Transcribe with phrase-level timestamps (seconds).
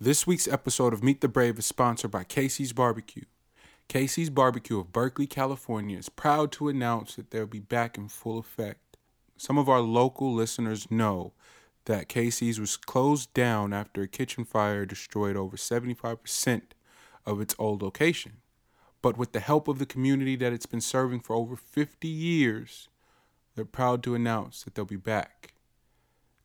[0.00, 3.24] This week's episode of Meet the Brave is sponsored by Casey's Barbecue.
[3.88, 8.38] Casey's Barbecue of Berkeley, California is proud to announce that they'll be back in full
[8.38, 8.96] effect.
[9.36, 11.32] Some of our local listeners know
[11.86, 16.62] that Casey's was closed down after a kitchen fire destroyed over 75%
[17.26, 18.34] of its old location.
[19.02, 22.88] But with the help of the community that it's been serving for over 50 years,
[23.56, 25.54] they're proud to announce that they'll be back.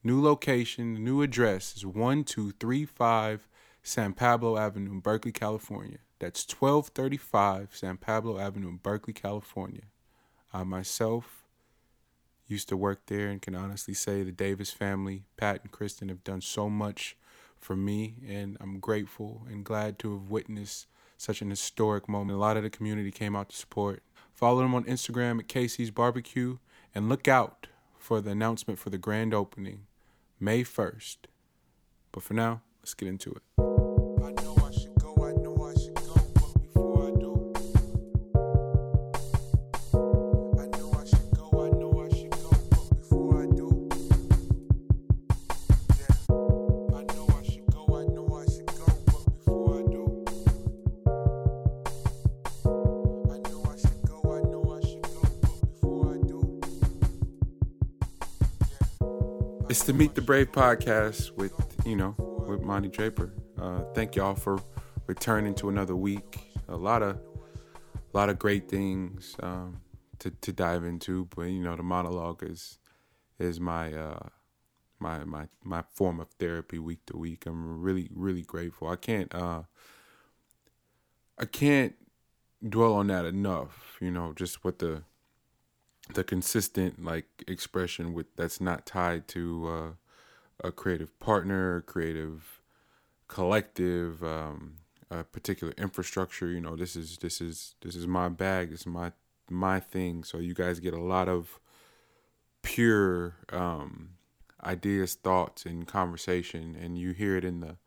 [0.05, 3.47] New location, new address is 1235
[3.81, 5.99] San Pablo Avenue Berkeley, California.
[6.19, 9.83] That's 1235 San Pablo Avenue Berkeley, California.
[10.51, 11.45] I myself
[12.47, 16.25] used to work there and can honestly say the Davis family, Pat and Kristen, have
[16.25, 17.15] done so much
[17.57, 22.35] for me, and I'm grateful and glad to have witnessed such an historic moment.
[22.35, 24.03] A lot of the community came out to support.
[24.33, 26.57] Follow them on Instagram at Casey's Barbecue
[26.93, 29.85] and look out for the announcement for the grand opening
[30.39, 31.17] May 1st.
[32.11, 33.72] But for now, let's get into it.
[60.03, 61.53] Meet the Brave podcast with,
[61.85, 62.13] you know,
[62.45, 63.33] with Monty Draper.
[63.57, 64.61] Uh, thank y'all for
[65.07, 66.41] returning to another week.
[66.67, 69.79] A lot of, a lot of great things um,
[70.19, 72.79] to to dive into, but you know, the monologue is
[73.39, 74.27] is my uh,
[74.99, 77.45] my my my form of therapy week to week.
[77.45, 78.89] I'm really really grateful.
[78.89, 79.61] I can't uh,
[81.39, 81.95] I can't
[82.67, 83.95] dwell on that enough.
[84.01, 85.03] You know, just what the
[86.13, 92.61] the consistent like expression with that's not tied to uh, a creative partner, creative
[93.27, 94.75] collective, um,
[95.09, 96.47] a particular infrastructure.
[96.47, 98.71] You know, this is this is this is my bag.
[98.71, 99.11] This is my
[99.49, 100.23] my thing.
[100.23, 101.59] So you guys get a lot of
[102.61, 104.09] pure um,
[104.63, 107.77] ideas, thoughts, and conversation, and you hear it in the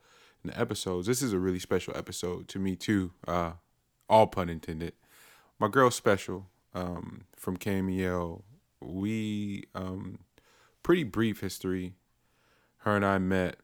[0.43, 1.07] in the episodes.
[1.07, 3.13] This is a really special episode to me too.
[3.27, 3.53] Uh,
[4.09, 4.95] all pun intended.
[5.59, 8.43] My girl special um, from KMEL.
[8.81, 10.21] We um,
[10.83, 11.95] pretty brief history.
[12.79, 13.57] Her and I met.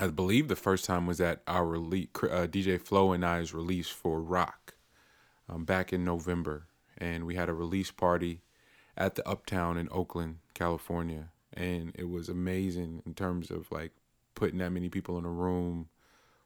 [0.00, 3.88] I believe the first time was at our release, uh, DJ Flow and I's release
[3.88, 4.74] for Rock
[5.48, 8.42] um, back in November, and we had a release party
[8.96, 13.92] at the Uptown in Oakland, California, and it was amazing in terms of like
[14.34, 15.88] putting that many people in a room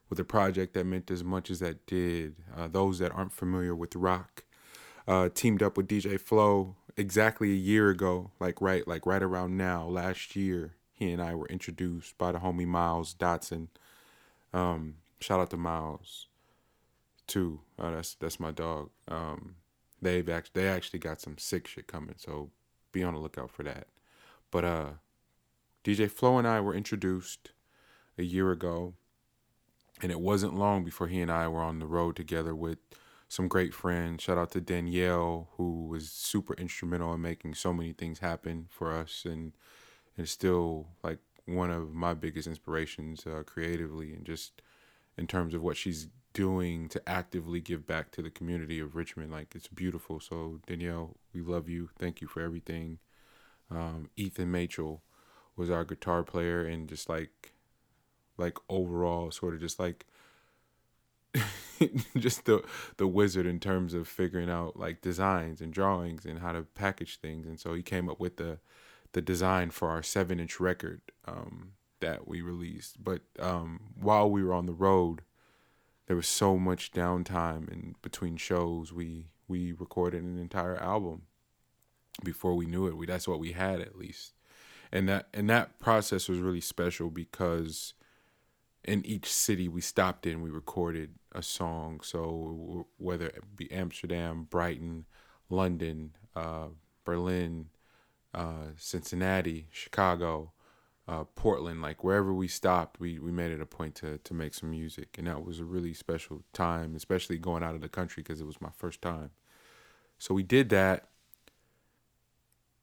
[0.09, 2.35] with a project that meant as much as that did.
[2.55, 4.43] Uh, those that aren't familiar with rock,
[5.07, 9.57] uh, teamed up with DJ Flow exactly a year ago, like right, like right around
[9.57, 10.75] now, last year.
[10.91, 13.67] He and I were introduced by the homie Miles Dotson.
[14.53, 16.27] Um, shout out to Miles,
[17.27, 17.61] too.
[17.79, 18.89] Uh, that's that's my dog.
[19.07, 19.55] Um,
[20.01, 22.51] they've actually they actually got some sick shit coming, so
[22.91, 23.87] be on the lookout for that.
[24.51, 24.89] But uh,
[25.83, 27.51] DJ Flow and I were introduced
[28.17, 28.93] a year ago,
[30.01, 32.77] and it wasn't long before he and I were on the road together with
[33.33, 34.21] some great friends.
[34.21, 38.93] Shout out to Danielle, who was super instrumental in making so many things happen for
[38.93, 39.53] us, and
[40.15, 44.61] is still like one of my biggest inspirations uh, creatively, and just
[45.17, 49.31] in terms of what she's doing to actively give back to the community of Richmond.
[49.31, 50.19] Like it's beautiful.
[50.19, 51.89] So Danielle, we love you.
[51.97, 52.99] Thank you for everything.
[53.71, 54.99] Um, Ethan Machel
[55.55, 57.53] was our guitar player, and just like,
[58.37, 60.05] like overall, sort of just like
[62.17, 62.63] just the
[62.97, 67.17] the wizard in terms of figuring out like designs and drawings and how to package
[67.17, 67.45] things.
[67.45, 68.59] And so he came up with the
[69.13, 73.03] the design for our seven inch record um, that we released.
[73.03, 75.21] But um, while we were on the road
[76.07, 78.91] there was so much downtime and between shows.
[78.91, 81.23] We we recorded an entire album
[82.23, 82.97] before we knew it.
[82.97, 84.33] We that's what we had at least.
[84.91, 87.93] And that and that process was really special because
[88.83, 92.01] in each city we stopped in, we recorded a song.
[92.01, 95.05] So whether it be Amsterdam, Brighton,
[95.49, 96.67] London, uh,
[97.05, 97.67] Berlin,
[98.33, 100.51] uh, Cincinnati, Chicago,
[101.07, 104.53] uh, Portland, like wherever we stopped, we, we made it a point to, to make
[104.53, 105.15] some music.
[105.17, 108.47] And that was a really special time, especially going out of the country because it
[108.47, 109.31] was my first time.
[110.17, 111.09] So we did that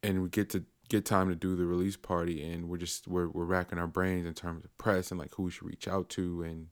[0.03, 3.29] and we get to get time to do the release party and we're just we're
[3.31, 6.11] we're racking our brains in terms of press and like who we should reach out
[6.11, 6.69] to and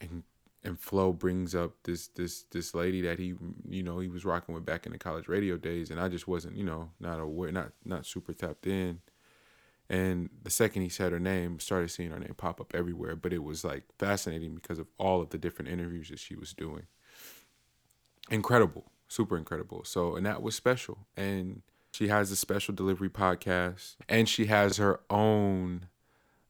[0.00, 0.24] and
[0.64, 3.34] and Flo brings up this this this lady that he
[3.68, 6.28] you know he was rocking with back in the college radio days and I just
[6.28, 9.00] wasn't you know not aware not not super tapped in
[9.88, 13.16] And the second he said her name, started seeing her name pop up everywhere.
[13.16, 16.52] But it was like fascinating because of all of the different interviews that she was
[16.54, 16.86] doing.
[18.30, 19.84] Incredible, super incredible.
[19.84, 21.06] So, and that was special.
[21.16, 21.62] And
[21.96, 25.86] she has a special delivery podcast, and she has her own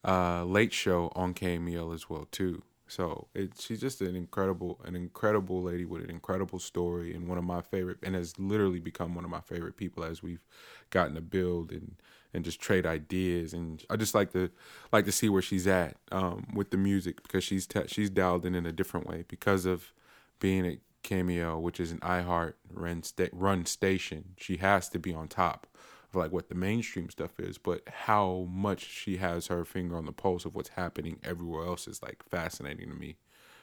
[0.05, 2.65] uh, late show on KMEL as well too.
[2.89, 7.39] So it, she's just an incredible, an incredible lady with an incredible story, and one
[7.39, 10.45] of my favorite, and has literally become one of my favorite people as we've
[10.91, 11.95] gotten to build and
[12.35, 13.55] and just trade ideas.
[13.55, 14.51] And I just like to
[14.93, 18.57] like to see where she's at um, with the music because she's she's dialed in
[18.57, 19.93] in a different way because of
[20.41, 24.35] being KMEL, which is an iHeart run, sta- run station.
[24.37, 25.67] She has to be on top
[26.11, 30.07] of like what the mainstream stuff is, but how much she has her finger on
[30.07, 33.17] the pulse of what's happening everywhere else is like fascinating to me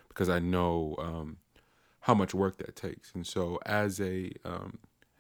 [0.08, 1.38] because I know um,
[2.02, 3.14] how much work that takes.
[3.14, 4.80] And so as a um,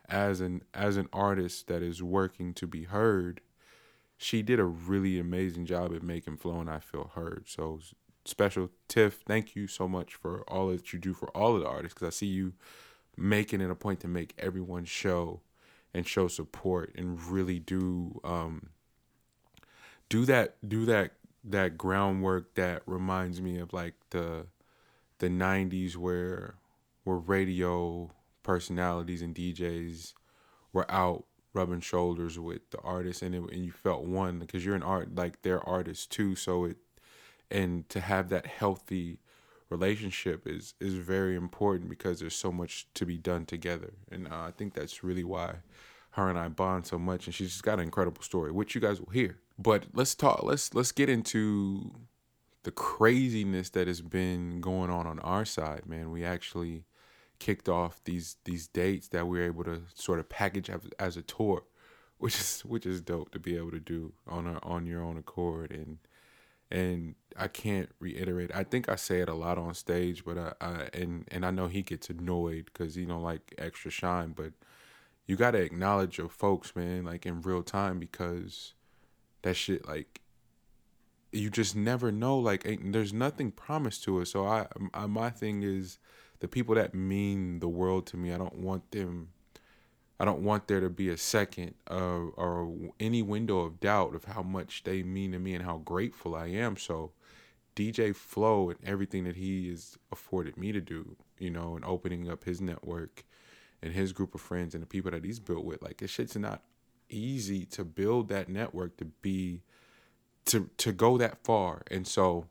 [0.09, 3.41] as an as an artist that is working to be heard,
[4.17, 7.45] she did a really amazing job at making Flow and I feel heard.
[7.47, 7.79] So
[8.25, 11.67] special Tiff, thank you so much for all that you do for all of the
[11.67, 12.53] artists because I see you
[13.17, 15.41] making it a point to make everyone show
[15.93, 18.69] and show support and really do um,
[20.09, 21.11] do that do that
[21.43, 24.47] that groundwork that reminds me of like the
[25.19, 26.55] the 90s where
[27.03, 28.09] where radio
[28.41, 30.13] personalities and DJs
[30.71, 34.75] were out rubbing shoulders with the artists and it, and you felt one because you're
[34.75, 36.77] an art like they're artists too so it
[37.51, 39.19] and to have that healthy
[39.69, 43.93] relationship is is very important because there's so much to be done together.
[44.11, 45.55] And uh, I think that's really why
[46.11, 48.81] her and I bond so much and she's just got an incredible story which you
[48.81, 49.39] guys will hear.
[49.57, 51.91] But let's talk let's let's get into
[52.63, 56.11] the craziness that has been going on on our side man.
[56.11, 56.85] We actually
[57.39, 61.17] kicked off these these dates that we were able to sort of package as, as
[61.17, 61.63] a tour,
[62.17, 65.17] which is which is dope to be able to do on a, on your own
[65.17, 65.71] accord.
[65.71, 65.97] And
[66.73, 68.51] and I can't reiterate.
[68.53, 71.51] I think I say it a lot on stage, but I, I and and I
[71.51, 74.33] know he gets annoyed because he don't like extra shine.
[74.35, 74.53] But
[75.27, 78.73] you got to acknowledge your folks, man, like in real time because
[79.43, 80.21] that shit, like
[81.31, 82.39] you just never know.
[82.39, 84.31] Like there's nothing promised to us.
[84.31, 85.99] So I, I my thing is
[86.39, 89.29] the people that mean the world to me, I don't want them
[90.23, 94.23] I don't want there to be a second uh, or any window of doubt of
[94.23, 96.77] how much they mean to me and how grateful I am.
[96.77, 97.11] So
[97.75, 102.31] DJ Flow and everything that he has afforded me to do, you know, and opening
[102.31, 103.25] up his network
[103.81, 106.37] and his group of friends and the people that he's built with, like this shit's
[106.37, 106.61] not
[107.09, 109.61] easy to build that network to be
[110.45, 111.81] to to go that far.
[111.91, 112.45] And so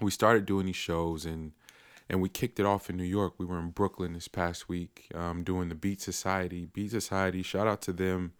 [0.00, 1.50] we started doing these shows and
[2.08, 3.34] and we kicked it off in New York.
[3.38, 6.66] We were in Brooklyn this past week um, doing the Beat Society.
[6.66, 8.32] Beat Society, shout out to them.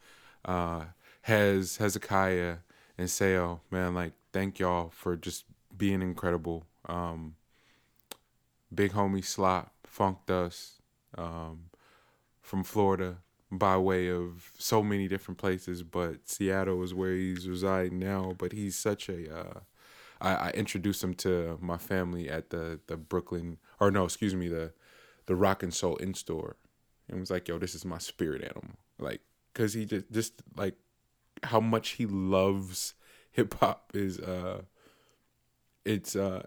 [0.44, 0.86] Uh,
[1.22, 2.58] Hez, Hezekiah,
[2.98, 5.44] and Sale, man, like thank y'all for just
[5.76, 6.64] being incredible.
[6.88, 7.34] Um,
[8.72, 10.80] big homie Slop, Funk Dust,
[11.18, 11.70] um,
[12.40, 13.18] from Florida
[13.50, 18.34] by way of so many different places, but Seattle is where he's residing now.
[18.36, 19.60] But he's such a uh,
[20.20, 24.48] I, I introduced him to my family at the the Brooklyn or no, excuse me,
[24.48, 24.72] the
[25.26, 26.56] the Rock and Soul in store,
[27.08, 29.20] and was like, "Yo, this is my spirit animal." Like,
[29.54, 30.74] cause he just just like
[31.42, 32.94] how much he loves
[33.32, 34.62] hip hop is uh,
[35.84, 36.46] it's uh,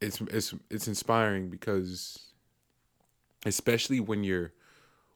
[0.00, 2.32] it's it's it's inspiring because,
[3.44, 4.52] especially when you're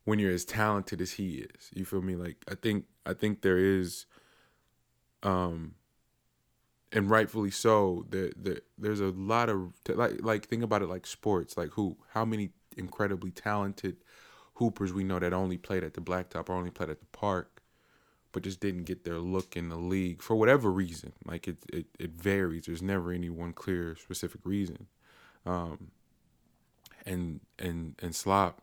[0.05, 2.17] when you're as talented as he is, you feel me?
[2.17, 4.07] Like I think I think there is
[5.23, 5.76] um
[6.93, 8.07] and rightfully so.
[8.11, 11.57] There, there, there's a lot of like, like think about it like sports.
[11.57, 13.97] Like who, how many incredibly talented
[14.55, 17.63] hoopers we know that only played at the blacktop or only played at the park,
[18.33, 21.13] but just didn't get their look in the league for whatever reason.
[21.25, 22.67] Like it, it, it varies.
[22.67, 24.87] There's never any one clear specific reason.
[25.45, 25.91] Um,
[27.05, 28.61] and and and Slop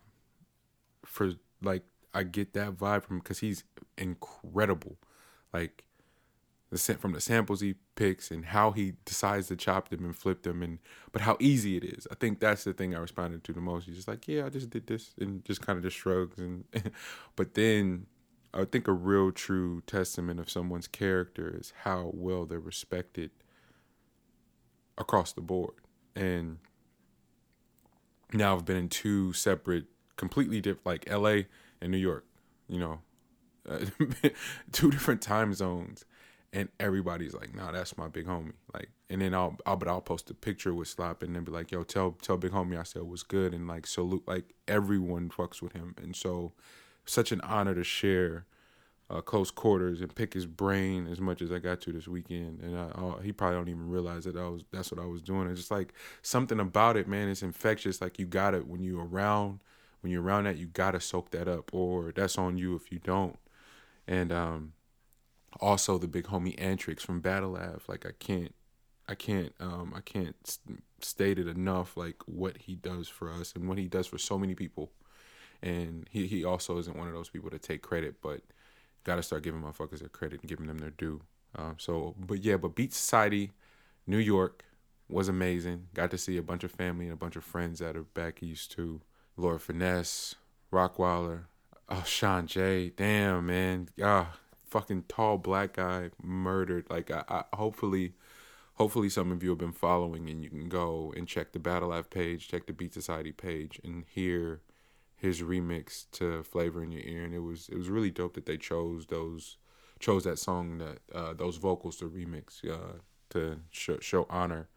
[1.05, 3.63] for like I get that vibe from because he's
[3.97, 4.97] incredible.
[5.53, 5.83] Like
[6.69, 10.43] the from the samples he picks and how he decides to chop them and flip
[10.43, 10.79] them and
[11.11, 12.07] but how easy it is.
[12.11, 13.85] I think that's the thing I responded to the most.
[13.85, 16.65] He's just like, yeah, I just did this and just kind of just shrugs and
[17.35, 18.07] but then
[18.53, 23.31] I think a real true testament of someone's character is how well they're respected
[24.97, 25.73] across the board.
[26.15, 26.59] And
[28.31, 29.85] now I've been in two separate,
[30.17, 31.43] completely different, like LA
[31.81, 32.25] and New York,
[32.67, 32.99] you know,
[33.67, 33.79] uh,
[34.71, 36.05] two different time zones
[36.53, 40.01] and everybody's like, "Nah, that's my big homie." Like, and then I'll, I'll, but I'll
[40.01, 42.83] post a picture with Slop and then be like, "Yo, tell, tell big homie I
[42.83, 46.53] said was good," and like salute, like everyone fucks with him, and so
[47.05, 48.45] such an honor to share
[49.09, 52.61] uh, close quarters and pick his brain as much as I got to this weekend.
[52.61, 55.21] And I, uh, he probably don't even realize that I was that's what I was
[55.21, 55.49] doing.
[55.49, 57.27] It's just like something about it, man.
[57.27, 58.01] It's infectious.
[58.01, 59.59] Like you got it when you're around
[60.03, 62.99] when you're around that, you gotta soak that up, or that's on you if you
[62.99, 63.37] don't.
[64.05, 64.73] And um,
[65.59, 67.81] also the big homie Antrix from Battle Lab.
[67.87, 68.53] Like I can't,
[69.07, 70.35] I can't, um, I can't
[71.01, 71.97] state it enough.
[71.97, 74.91] Like what he does for us and what he does for so many people.
[75.61, 78.41] And he he also isn't one of those people to take credit, but
[79.03, 81.21] gotta start giving motherfuckers their credit and giving them their due.
[81.55, 83.51] Um, so, but yeah, but Beat Society,
[84.07, 84.65] New York
[85.07, 85.87] was amazing.
[85.93, 88.41] Got to see a bunch of family and a bunch of friends that are back
[88.41, 89.01] east too.
[89.37, 90.35] Lord Finesse,
[90.71, 91.45] Rockwilder,
[91.89, 92.89] oh Sean J.
[92.89, 94.37] Damn man, ah,
[94.73, 96.85] fucking tall black guy murdered.
[96.89, 98.13] Like I, I hopefully,
[98.73, 101.89] hopefully some of you have been following and you can go and check the Battle
[101.89, 104.61] Life page, check the Beat Society page, and hear
[105.15, 107.23] his remix to Flavor in Your Ear.
[107.23, 109.57] And it was it was really dope that they chose those
[109.99, 112.97] chose that song that uh, those vocals to remix uh,
[113.29, 114.69] to show, show honor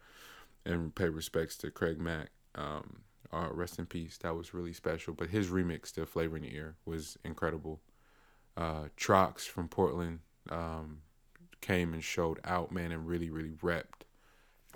[0.66, 2.28] and pay respects to Craig Mack.
[2.54, 3.00] Um,
[3.32, 4.18] uh, rest in peace.
[4.18, 5.14] That was really special.
[5.14, 7.80] But his remix to Flavor in Your Ear was incredible.
[8.56, 10.20] Uh, Trox from Portland
[10.50, 11.02] um,
[11.60, 14.04] came and showed out, man, and really, really repped.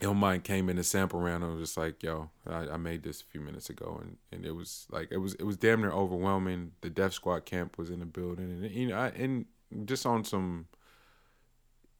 [0.00, 3.20] Illmind came in the sample round and was just like, "Yo, I, I, made this
[3.20, 5.92] a few minutes ago," and, and it was like it was it was damn near
[5.92, 6.72] overwhelming.
[6.80, 9.44] The Def Squad camp was in the building, and you know, I, and
[9.84, 10.66] just on some,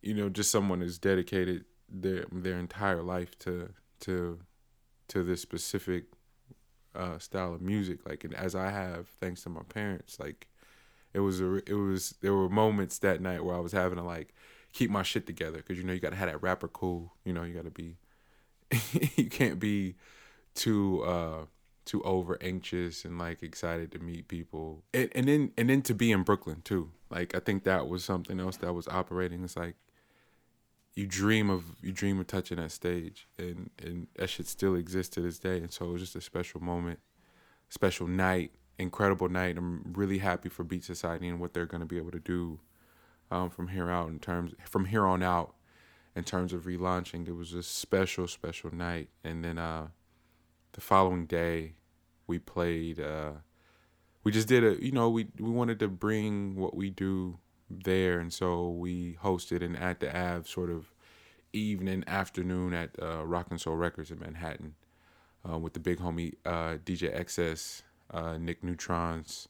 [0.03, 3.71] you know, just someone who's dedicated their their entire life to
[4.01, 4.41] to
[5.09, 6.05] to this specific
[6.95, 8.09] uh, style of music.
[8.09, 10.49] Like, and as I have, thanks to my parents, like
[11.13, 14.05] it was a, it was there were moments that night where I was having to
[14.05, 14.35] like
[14.73, 17.13] keep my shit together because you know you gotta have that rapper cool.
[17.25, 17.97] You know you gotta be,
[19.17, 19.97] you can't be
[20.55, 21.45] too uh
[21.85, 24.85] too over anxious and like excited to meet people.
[24.95, 26.91] And, and then and then to be in brooklyn too.
[27.11, 29.43] Like i think that was something else that was operating.
[29.43, 29.75] It's like
[30.95, 35.15] you dream of you dream of touching that stage and and that shit still exists
[35.15, 35.59] to this day.
[35.59, 37.01] And so it was just a special moment
[37.69, 39.57] special night incredible night.
[39.57, 42.61] I'm really happy for beat society and what they're going to be able to do
[43.31, 45.55] um, from here out in terms from here on out
[46.17, 47.29] in terms of relaunching.
[47.29, 49.09] It was a special special night.
[49.23, 49.89] And then uh
[50.73, 51.75] the following day
[52.27, 53.33] we played uh
[54.23, 57.39] we just did a you know we we wanted to bring what we do
[57.71, 60.93] there, and so we hosted an at the Ave sort of
[61.53, 64.75] evening afternoon at uh, Rock and Soul Records in Manhattan
[65.49, 69.49] uh, with the big homie uh, DJ XS, uh, Nick Neutrons,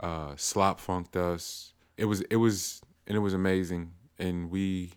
[0.00, 1.74] uh, Slop Funk Dust.
[1.96, 4.92] It was it was and it was amazing, and we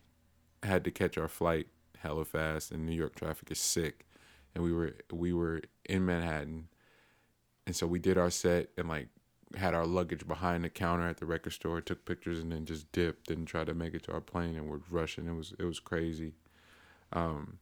[0.64, 1.68] had to catch our flight
[2.00, 4.06] hella fast, and New York traffic is sick,
[4.54, 6.68] and we were we were in Manhattan,
[7.66, 9.10] and so we did our set and like
[9.56, 12.92] had our luggage behind the counter at the record store, took pictures, and then just
[12.92, 14.56] dipped and tried to make it to our plane.
[14.56, 15.28] And we're rushing.
[15.28, 16.34] It was it was crazy.
[17.12, 17.60] Um,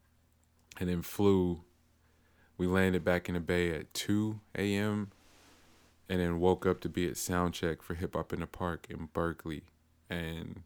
[0.80, 1.62] and then flew.
[2.58, 5.12] We landed back in the Bay at two a.m.
[6.12, 9.08] and then woke up to be at soundcheck for Hip Hop in the Park in
[9.14, 9.64] Berkeley,
[10.10, 10.64] and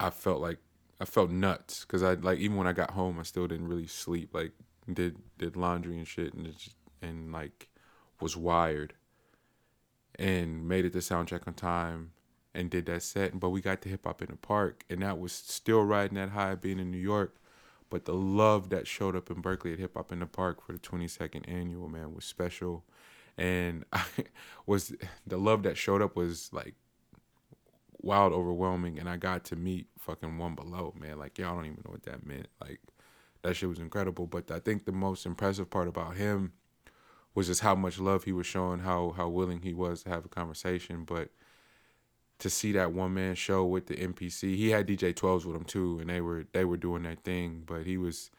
[0.00, 0.56] I felt like
[0.98, 3.86] I felt nuts because I like even when I got home, I still didn't really
[3.86, 4.30] sleep.
[4.32, 4.52] Like
[4.90, 7.68] did did laundry and shit, and just, and like
[8.18, 8.94] was wired
[10.18, 12.12] and made it to soundcheck on time
[12.54, 13.38] and did that set.
[13.38, 16.30] But we got to hip hop in the park, and that was still riding that
[16.30, 17.36] high being in New York.
[17.90, 20.72] But the love that showed up in Berkeley at Hip Hop in the Park for
[20.72, 22.84] the 22nd annual man was special,
[23.38, 24.04] and I
[24.66, 24.94] was
[25.26, 26.74] the love that showed up was like
[28.02, 31.18] wild, overwhelming, and I got to meet fucking one below man.
[31.18, 32.48] Like y'all don't even know what that meant.
[32.60, 32.80] Like
[33.42, 34.26] that shit was incredible.
[34.26, 36.52] But I think the most impressive part about him
[37.34, 40.24] was just how much love he was showing, how how willing he was to have
[40.24, 41.04] a conversation.
[41.04, 41.30] But
[42.38, 45.64] to see that one man show with the MPC, he had DJ 12s with him
[45.64, 47.62] too, and they were they were doing their thing.
[47.66, 48.30] But he was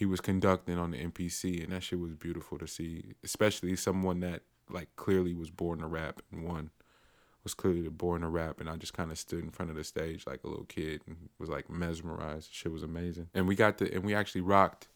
[0.00, 4.20] he was conducting on the MPC, and that shit was beautiful to see, especially someone
[4.20, 4.40] that
[4.70, 6.70] like clearly was born to rap and one
[7.42, 9.84] was clearly born to rap and I just kind of stood in front of the
[9.84, 12.48] stage like a little kid and was like mesmerized.
[12.50, 13.28] Shit was amazing.
[13.34, 14.88] And we got the and we actually rocked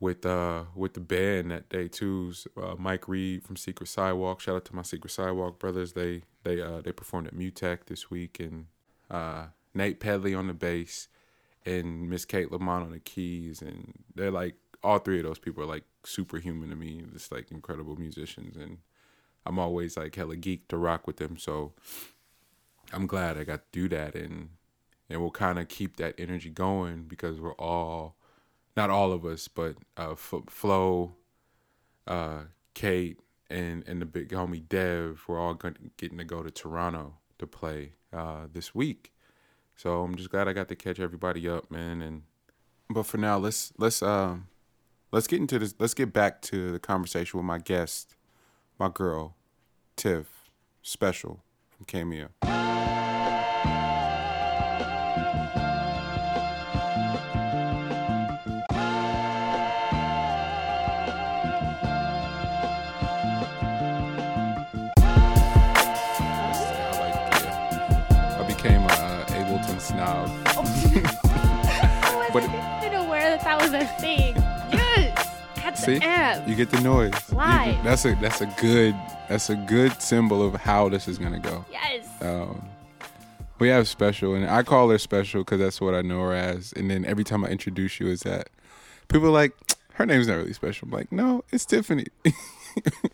[0.00, 2.34] with uh with the band that day too.
[2.60, 4.40] Uh, Mike Reed from Secret Sidewalk.
[4.40, 5.94] Shout out to my Secret Sidewalk brothers.
[5.94, 8.66] They they uh they performed at Mutech this week and
[9.10, 11.08] uh Nate Pedley on the bass
[11.66, 15.62] and Miss Kate Lamont on the keys and they're like all three of those people
[15.62, 17.02] are like superhuman to me.
[17.12, 18.78] Just like incredible musicians and
[19.44, 21.36] I'm always like hella geek to rock with them.
[21.36, 21.72] So
[22.92, 24.50] I'm glad I got to do that and
[25.08, 28.16] and we'll kind of keep that energy going because we're all
[28.76, 31.14] not all of us, but uh, F- Flo,
[32.06, 32.42] uh,
[32.74, 37.46] Kate, and and the big homie Dev we're all getting to go to Toronto to
[37.46, 39.12] play uh, this week.
[39.76, 42.02] So I'm just glad I got to catch everybody up, man.
[42.02, 42.22] And
[42.88, 44.48] but for now, let's let's um
[45.12, 45.74] let's get into this.
[45.78, 48.16] Let's get back to the conversation with my guest,
[48.78, 49.36] my girl,
[49.96, 50.26] Tiff,
[50.82, 51.42] special
[51.76, 52.65] from KMEL.
[73.76, 74.34] Aware that that was a thing.
[74.72, 75.28] Yes,
[75.64, 77.12] at the See, you get the noise.
[77.30, 77.84] You- Live.
[77.84, 78.94] that's a that's a good
[79.28, 81.64] that's a good symbol of how this is gonna go.
[81.70, 82.06] yes.
[82.22, 82.62] Um,
[83.58, 86.72] we have special, and I call her special because that's what I know her as.
[86.74, 88.50] And then every time I introduce you, is that
[89.08, 89.52] people are like
[89.94, 90.86] her name's not really special.
[90.88, 92.04] I'm like, no, it's Tiffany.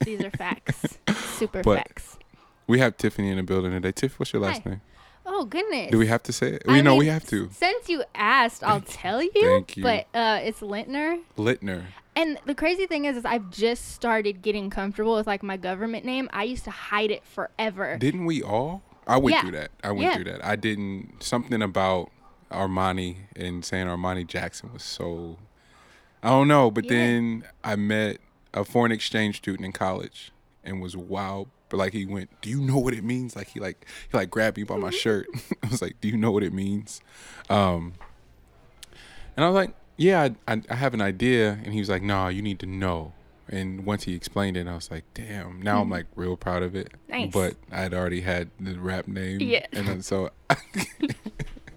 [0.04, 0.98] These are facts.
[1.38, 2.18] Super But- facts.
[2.66, 3.92] we have Tiffany in the building today.
[3.92, 4.70] Tiff, what's your last Hi.
[4.70, 4.80] name?
[5.24, 5.90] Oh goodness.
[5.90, 6.62] Do we have to say it?
[6.66, 7.48] I We know we have to.
[7.52, 9.30] Since you asked, I'll tell you.
[9.34, 9.82] Thank you.
[9.82, 11.20] But uh, it's Lintner.
[11.36, 11.84] Littner.
[12.14, 16.04] And the crazy thing is, is I've just started getting comfortable with like my government
[16.04, 16.28] name.
[16.32, 17.96] I used to hide it forever.
[17.98, 18.82] Didn't we all?
[19.06, 19.40] I went Yeah.
[19.42, 19.70] through that.
[19.82, 20.14] I went Yeah.
[20.14, 20.44] through that.
[20.44, 21.22] I didn't.
[21.22, 22.10] Something about
[22.50, 25.38] Armani and saying Armani Jackson was so.
[26.22, 26.90] I don't know, but Yeah.
[26.90, 28.18] then I met
[28.54, 30.30] a foreign exchange student in college
[30.62, 31.46] and was wow.
[31.72, 33.34] But like he went, do you know what it means?
[33.34, 35.26] Like he like he like grabbed me by my shirt.
[35.62, 37.00] I was like, do you know what it means?
[37.48, 37.94] Um,
[39.34, 41.52] and I was like, yeah, I, I, I have an idea.
[41.64, 43.14] And he was like, no, you need to know.
[43.48, 45.62] And once he explained it, I was like, damn.
[45.62, 46.92] Now I'm like real proud of it.
[47.08, 47.32] Nice.
[47.32, 49.40] But I had already had the rap name.
[49.40, 49.64] Yeah.
[49.72, 50.28] And then so.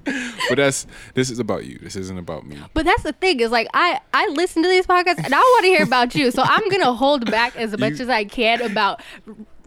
[0.50, 1.80] but that's this is about you.
[1.82, 2.58] This isn't about me.
[2.74, 5.64] But that's the thing is like I I listen to these podcasts and I want
[5.64, 6.32] to hear about you.
[6.32, 9.02] So I'm gonna hold back as much You- as I can about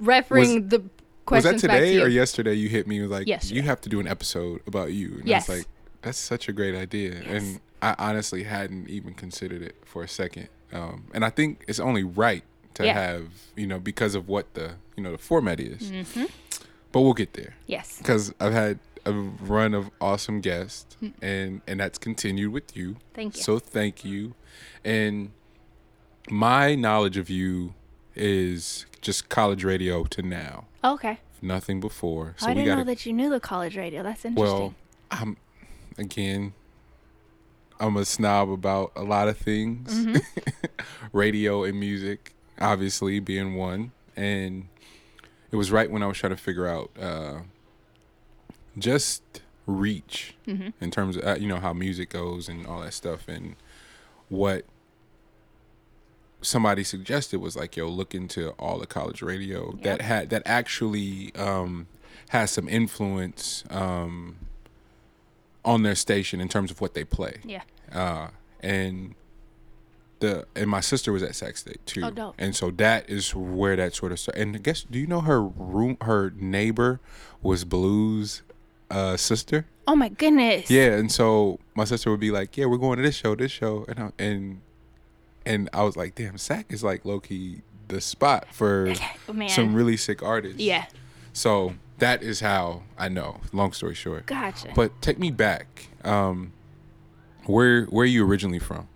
[0.01, 0.91] referring the question.
[1.31, 2.55] Was questions that back to today or yesterday?
[2.55, 3.57] You hit me was like, Yesterday.
[3.57, 5.17] you have to do an episode about you.
[5.19, 5.49] And Yes.
[5.49, 5.69] I was like,
[6.03, 7.21] that's such a great idea.
[7.27, 10.49] And I honestly hadn't even considered it for a second.
[10.73, 12.95] Um, and I think it's only right to Yeah.
[12.95, 15.91] have, you know, because of what the, you know, the format is.
[15.91, 16.25] Mm-hmm.
[16.93, 17.99] But we'll get there Yes.
[17.99, 22.93] because I've had a run of awesome guests, and and that's continued with you.
[22.93, 22.99] Hmm.
[23.15, 23.43] Thank you.
[23.43, 24.35] So thank you.
[24.85, 25.31] And
[26.31, 27.75] my knowledge of you
[28.19, 31.19] is just college radio to now, Okay.
[31.41, 32.35] nothing before.
[32.39, 34.03] So I didn't got know that you knew the college radio.
[34.03, 34.57] That's interesting.
[34.59, 34.75] well,
[35.11, 35.37] I'm
[35.97, 36.53] again.
[37.81, 40.67] I'm a snob about a lot of things, Mm-hmm.
[41.13, 43.93] radio and music, obviously being one.
[44.17, 44.67] And
[45.53, 47.43] it was right when I was trying to figure out uh,
[48.77, 49.23] just
[49.67, 50.71] reach Mm-hmm.
[50.83, 53.55] in terms of uh, you know how music goes and all that stuff, and
[54.31, 54.65] what
[56.41, 61.35] somebody suggested was like, yo, look into all the college radio that had that actually
[61.35, 61.87] um,
[62.31, 64.37] has some influence um,
[65.65, 67.39] on their station in terms of what they play.
[67.45, 67.63] yeah.
[67.93, 68.29] Uh,
[68.61, 69.15] and
[70.21, 72.35] the and my sister was at Sac State too, Oh, dope.
[72.39, 74.43] and so that is where that sort of started.
[74.43, 75.97] And I guess do you know her room?
[76.03, 76.99] Her neighbor
[77.41, 78.43] was Blue's
[78.91, 79.67] uh, sister.
[79.87, 80.71] Oh my goodness.
[80.71, 83.53] Yeah, and so my sister would be like, "Yeah, we're going to this show, this
[83.53, 84.61] show," and I, and
[85.49, 88.93] and I was like, "Damn, Sac is like low key the spot for
[89.33, 89.49] man.
[89.49, 90.87] some really sick artists." yeah.
[91.33, 93.41] So that is how I know.
[93.53, 94.69] Long story short, Gotcha.
[94.75, 95.89] but take me back.
[96.05, 96.53] Um,
[97.47, 98.89] where where are you originally from?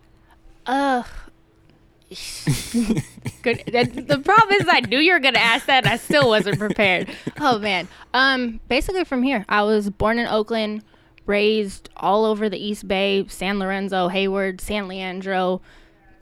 [0.66, 1.06] Ugh.
[3.42, 3.62] Good.
[3.72, 5.84] that- The problem is, I knew you were gonna ask that.
[5.84, 7.08] And I still wasn't prepared.
[7.40, 7.88] Oh man.
[8.14, 8.60] Um.
[8.68, 10.82] Basically, from here, I was born in Oakland,
[11.26, 15.60] raised all over the East Bay, San Lorenzo, Hayward, San Leandro,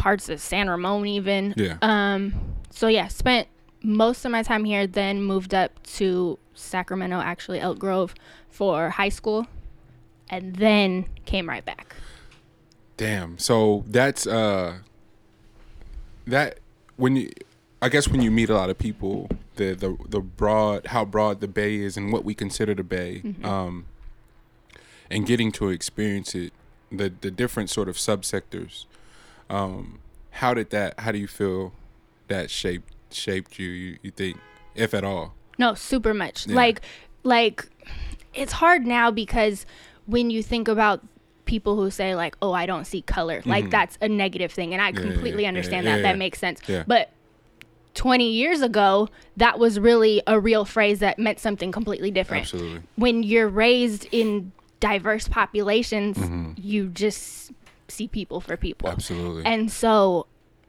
[0.01, 1.55] parts of San Ramon, even.
[1.57, 1.77] Yeah.
[1.83, 2.35] Um.
[2.71, 3.47] So yeah, spent
[3.83, 4.87] most of my time here.
[4.87, 8.15] Then moved up to Sacramento, actually Elk Grove,
[8.49, 9.47] for high school,
[10.31, 11.95] and then came right back.
[12.97, 13.39] Damn.
[13.39, 14.79] So that's uh
[16.27, 16.61] that
[16.97, 17.31] when you
[17.83, 21.41] I guess when you meet a lot of people, the the the broad how broad
[21.41, 23.87] the bay is and what we consider the bay, um
[25.11, 26.53] and getting to experience it,
[26.91, 28.87] the the different sort of subsectors.
[29.51, 29.99] Um
[30.31, 31.73] how did that how do you feel
[32.29, 34.39] that shaped shaped you, you, you think,
[34.75, 35.35] if at all?
[35.59, 36.47] No, super much.
[36.47, 36.55] Yeah.
[36.57, 36.81] Like
[37.25, 37.69] like
[38.33, 39.67] it's hard now because
[40.07, 41.05] when you think about
[41.45, 44.81] people who say like, "Oh, I don't see color." Like that's a negative thing and
[44.81, 45.05] I Mm-hmm.
[45.05, 46.03] yeah, completely yeah, understand that.
[46.03, 46.61] That makes sense.
[46.87, 47.11] But
[47.95, 52.43] 20 years ago, that was really a real phrase that meant something completely different.
[52.45, 52.83] Absolutely.
[52.95, 56.53] When you're raised in diverse populations, Mm-hmm.
[56.57, 57.51] you just
[57.91, 58.89] see people for people.
[58.89, 59.45] Absolutely.
[59.45, 60.27] And so,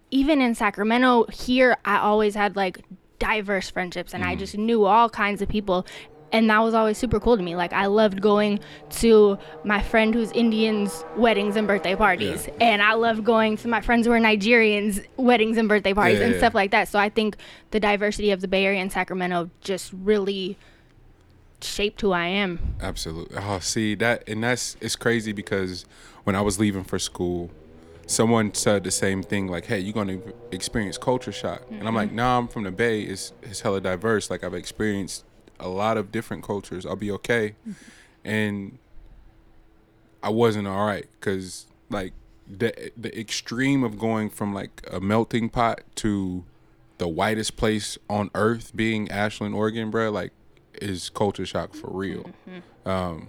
[0.10, 2.84] even in Sacramento, here, I always had like
[3.20, 4.40] diverse friendships and I mm-hmm.
[4.40, 5.86] just knew all kinds of people.
[6.34, 7.56] and that was always super cool to me.
[7.58, 8.60] Like I loved going
[9.02, 12.54] to my friend who's Indians weddings and birthday parties, Yeah.
[12.62, 16.26] and I loved going to my friends who are Nigerians weddings and birthday parties Yeah,
[16.26, 16.40] and yeah.
[16.40, 16.88] stuff like that.
[16.88, 17.36] So I think
[17.72, 20.58] the diversity of the Bay Area and Sacramento just really
[21.62, 22.76] shaped who I am.
[22.82, 23.38] Absolutely.
[23.38, 25.86] Oh, see that, and that's it's crazy because
[26.24, 27.50] when I was leaving for school,
[28.06, 29.48] someone said the same thing.
[29.48, 30.20] Like, "Hey, you're gonna
[30.52, 32.18] experience culture shock," and I'm like, mm-hmm.
[32.18, 33.02] "Nah, I'm from the Bay.
[33.02, 34.30] It's it's hella diverse.
[34.30, 35.26] Like, I've experienced
[35.60, 36.86] a lot of different cultures.
[36.86, 37.72] I'll be okay." Mm-hmm.
[38.24, 38.78] And
[40.24, 42.14] I wasn't all right because like
[42.48, 46.46] the the extreme of going from like a melting pot to
[46.98, 50.32] the whitest place on earth being Ashland, Oregon, bro, like
[50.82, 52.30] is culture shock for real.
[52.48, 52.90] Mm-hmm.
[52.90, 53.28] Um,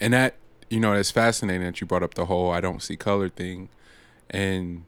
[0.00, 0.36] and that
[0.70, 3.68] you know it's fascinating that you brought up the whole I don't see color thing,
[4.30, 4.84] and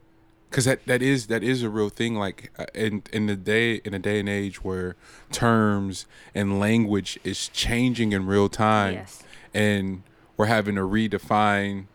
[0.48, 2.14] because that that is that is a real thing.
[2.16, 4.96] Like uh, in in the day in a day and age where
[5.30, 9.22] terms and language is changing in real time, Yes.
[9.52, 10.02] and
[10.36, 11.86] we're having to redefine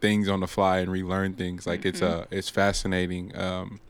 [0.00, 1.66] things on the fly and relearn things.
[1.66, 3.36] Like it's uh it's fascinating.
[3.36, 3.80] Um,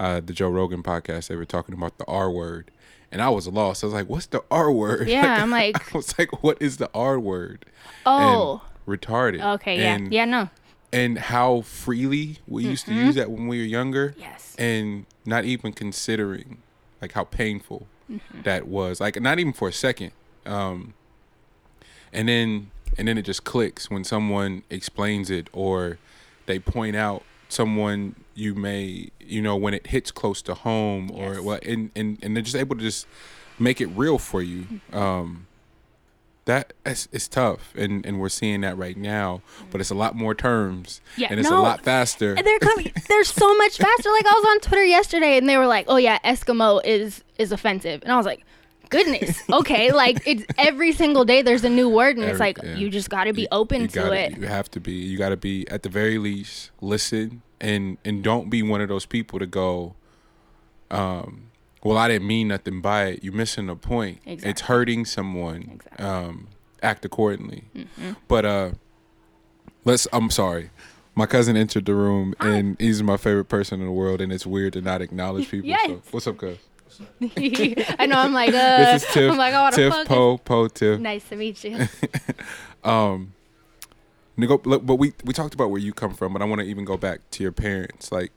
[0.00, 2.72] uh, the Joe Rogan podcast, they were talking about the R word,
[3.12, 3.84] and I was lost.
[3.84, 6.78] I was like, "What's the R word?" Yeah, I'm like- I was like, "What is
[6.78, 7.64] the R word?"
[8.04, 9.42] Oh, retarded.
[9.54, 10.48] okay, yeah, and, yeah, no,
[10.92, 14.10] and how freely we used to use that when we were younger.
[14.10, 14.20] Mm-hmm.
[14.20, 14.54] Yes.
[14.58, 16.58] and not even considering
[17.00, 18.42] like how painful Mm-hmm.
[18.42, 19.00] that was.
[19.00, 20.10] Like not even for a second.
[20.44, 20.92] Um,
[22.12, 25.98] and then and then it just clicks when someone explains it or
[26.46, 31.34] they point out someone you may you know when it hits close to home or
[31.34, 31.42] Yes.
[31.42, 33.06] what and, and and they're just able to just
[33.58, 35.46] make it real for you um
[36.44, 40.16] that it's, it's tough and and we're seeing that right now but it's a lot
[40.16, 42.90] more terms Yeah, and it's a lot faster And they're coming.
[43.08, 44.10] They're so much faster.
[44.10, 47.52] Like I was on Twitter yesterday, and they were like, "Oh yeah, Eskimo is is
[47.52, 48.44] offensive," and I was like,
[48.90, 52.74] "Goodness, okay." Like it's every single day there's a new word, and it's like yeah.
[52.74, 54.38] you just got to be You- open you to gotta- it.
[54.38, 54.92] You have to be.
[54.92, 58.88] You got to be at the very least listen and and don't be one of
[58.88, 59.94] those people to go.
[60.90, 61.50] Um,
[61.84, 63.24] well, I didn't mean nothing by it.
[63.24, 64.20] You're missing the point.
[64.24, 64.50] Exactly.
[64.50, 65.72] It's hurting someone.
[65.74, 66.04] Exactly.
[66.04, 66.48] Um,
[66.82, 67.64] act accordingly.
[67.74, 68.12] Mm-hmm.
[68.28, 68.70] But uh,
[69.84, 70.06] let's.
[70.12, 70.70] I'm sorry.
[71.14, 74.46] My cousin entered the room, and he's my favorite person in the world, and it's
[74.46, 75.68] weird to not acknowledge people.
[75.68, 75.88] Yes.
[75.88, 76.56] So, what's up, cuz?
[77.20, 78.18] I know.
[78.18, 79.30] I'm like, uh, This is Tiff.
[79.30, 80.06] I'm like, oh, Tiff fuck?
[80.06, 81.00] Poe Poe Tiff.
[81.00, 81.76] Nice to meet you.
[84.64, 86.84] Look, but we we talked about where you come from, but I want to even
[86.84, 88.32] go back to your parents, like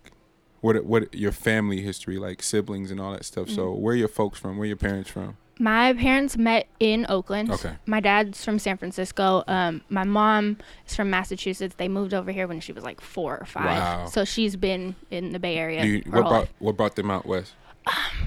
[0.65, 3.49] what what your family history, like siblings and all that stuff.
[3.49, 3.81] So Mm-hmm.
[3.81, 4.57] where are your folks from?
[4.57, 5.37] Where are your parents from?
[5.57, 7.49] My parents met in Oakland.
[7.49, 7.73] Okay.
[7.85, 9.43] My dad's from San Francisco.
[9.47, 11.75] Um, my mom is from Massachusetts.
[11.77, 13.77] They moved over here when she was like four or five.
[13.79, 14.05] Wow.
[14.07, 15.85] So she's been in the Bay Area.
[15.85, 17.53] You, what brought what brought them out west?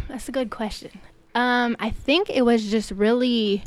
[0.09, 0.93] That's a good question.
[1.35, 3.65] Um, I think it was just really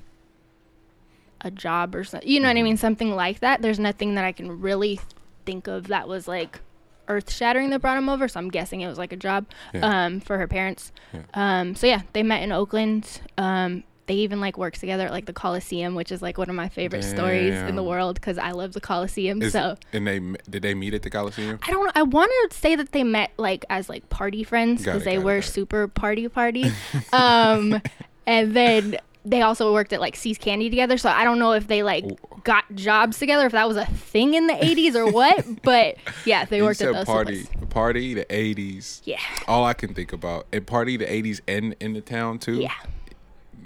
[1.42, 2.28] a job or something.
[2.30, 2.78] You know what I mean?
[2.78, 3.62] Something like that.
[3.62, 5.00] There's nothing that I can really
[5.46, 6.60] think of that was like
[7.08, 8.28] earth shattering that brought him over.
[8.28, 10.06] So I'm guessing it was like a job Yeah.
[10.06, 10.92] um, for her parents.
[11.14, 11.22] Yeah.
[11.34, 13.22] Um, so yeah, they met in Oakland.
[13.38, 16.56] Um, they even like worked together at like the Coliseum, which is like one of
[16.56, 19.42] my favorite stories in the world because I love the Coliseum.
[19.42, 21.60] Is, so and they did they meet at the Coliseum?
[21.66, 21.92] I don't.
[21.96, 25.38] I want to say that they met like as like party friends because they were
[25.38, 25.44] it.
[25.44, 26.72] super party party.
[27.14, 27.82] um,
[28.26, 30.98] and then they also worked at like See's Candy together.
[30.98, 32.18] So I don't know if they like Ooh.
[32.44, 35.46] got jobs together, if that was a thing in the '80s or what.
[35.64, 37.06] But yeah, they you worked at those.
[37.06, 37.68] party, places.
[37.70, 39.02] party the '80s.
[39.04, 39.20] Yeah.
[39.48, 42.56] All I can think about and party the '80s and in the town too.
[42.56, 42.74] Yeah.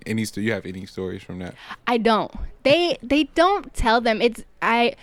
[0.06, 1.56] Any do you have any stories from that?
[1.88, 2.32] I don't.
[2.64, 4.22] They they don't tell them.
[4.22, 4.96] It's I.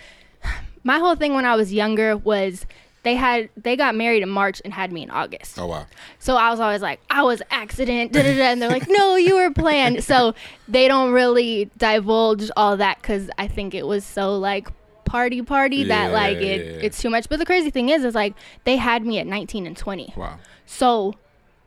[0.85, 2.65] My whole thing when I was younger was
[3.03, 5.59] they had they got married in March and had me in August.
[5.59, 5.85] Oh wow.
[6.19, 8.43] So I was always like, I was accident, da, da, da.
[8.43, 10.03] and they're like, no, you were planned.
[10.03, 10.33] So
[10.67, 14.69] they don't really divulge all that because I think it was so like
[15.05, 16.79] party party that like Yeah, it yeah, yeah.
[16.81, 17.29] it's too much.
[17.29, 20.13] But the crazy thing is, is like they had me at 19 and 20.
[20.15, 20.39] Wow.
[20.65, 21.13] So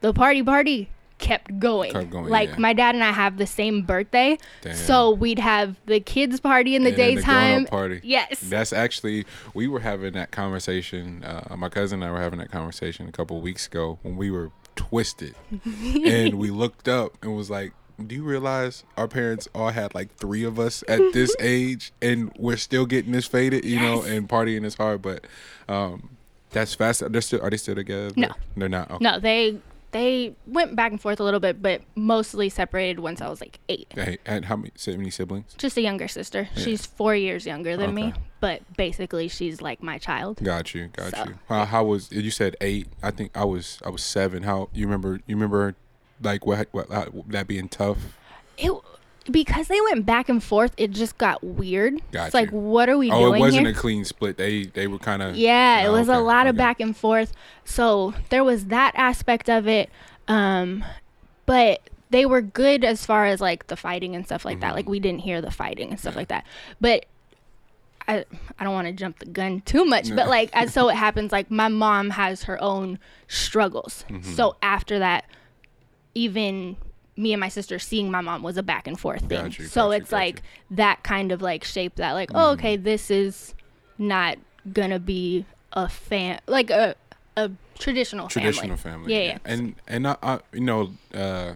[0.00, 1.92] the party party kept going.
[1.92, 2.58] Kept going, like yeah.
[2.58, 4.38] my dad and I have the same birthday.
[4.62, 4.74] Damn.
[4.76, 7.66] So we'd have the kids party in the And then the daytime.
[7.66, 8.00] party.
[8.02, 8.40] Yes.
[8.40, 11.24] That's actually we were having that conversation.
[11.24, 14.16] Uh, my cousin and I were having that conversation a couple of weeks ago when
[14.16, 17.72] we were twisted, and we looked up and was like,
[18.04, 22.30] "Do you realize our parents all had like three of us at this age, and
[22.38, 25.26] we're still getting this faded, you know, and partying this hard?" But
[25.68, 26.10] um,
[26.50, 27.10] that's fast.
[27.10, 28.12] They're still are they still together?
[28.16, 28.32] No.
[28.56, 28.90] they're not.
[28.90, 29.02] Okay.
[29.02, 29.58] no, they
[29.96, 33.58] they went back and forth a little bit, but mostly separated once I was like
[33.70, 33.92] eight.
[33.94, 35.54] Hey, and how many, so many siblings?
[35.56, 36.50] Just a younger sister.
[36.54, 40.42] She's four years younger than me, but basically she's like my child.
[40.42, 41.38] Got you, got So, you.
[41.48, 42.88] How, how was you said eight?
[43.02, 44.42] I think I was I was seven.
[44.42, 45.20] How you remember?
[45.26, 45.74] You remember
[46.20, 48.16] like what, what how, that being tough?
[48.58, 48.72] it
[49.30, 50.72] because they went back and forth.
[50.76, 52.00] It just got weird.
[52.12, 53.22] Got it's like, what are we doing?
[53.22, 53.74] Oh, doing it wasn't here?
[53.76, 54.36] a clean split.
[54.36, 56.96] They they were kind of Yeah, it Oh, was a okay, lot of back and
[56.96, 57.32] forth.
[57.64, 59.90] So there was that aspect of it.
[60.28, 60.84] Um,
[61.46, 64.68] but they were good as far as like the fighting and stuff like that.
[64.68, 64.76] Mm-hmm.
[64.76, 66.44] Like we didn't hear the fighting and stuff like that.
[66.80, 67.06] But
[68.08, 68.24] I
[68.58, 71.32] I don't want to jump the gun too much, but like as so it happens,
[71.32, 74.04] like my mom has her own struggles.
[74.08, 74.32] Mm-hmm.
[74.34, 75.24] So after that,
[76.14, 76.76] even
[77.16, 79.42] me and my sister seeing my mom was a back and forth thing.
[79.42, 80.36] Got you, so got you, it's like.
[80.36, 80.74] Mm-hmm.
[80.76, 83.54] that kind of like shape that like, oh okay, this is
[83.98, 84.36] not
[84.72, 86.94] gonna be a fan like a
[87.36, 89.12] a traditional traditional family.
[89.12, 89.14] family.
[89.14, 89.38] Yeah, yeah.
[89.44, 91.54] And and I, I you know uh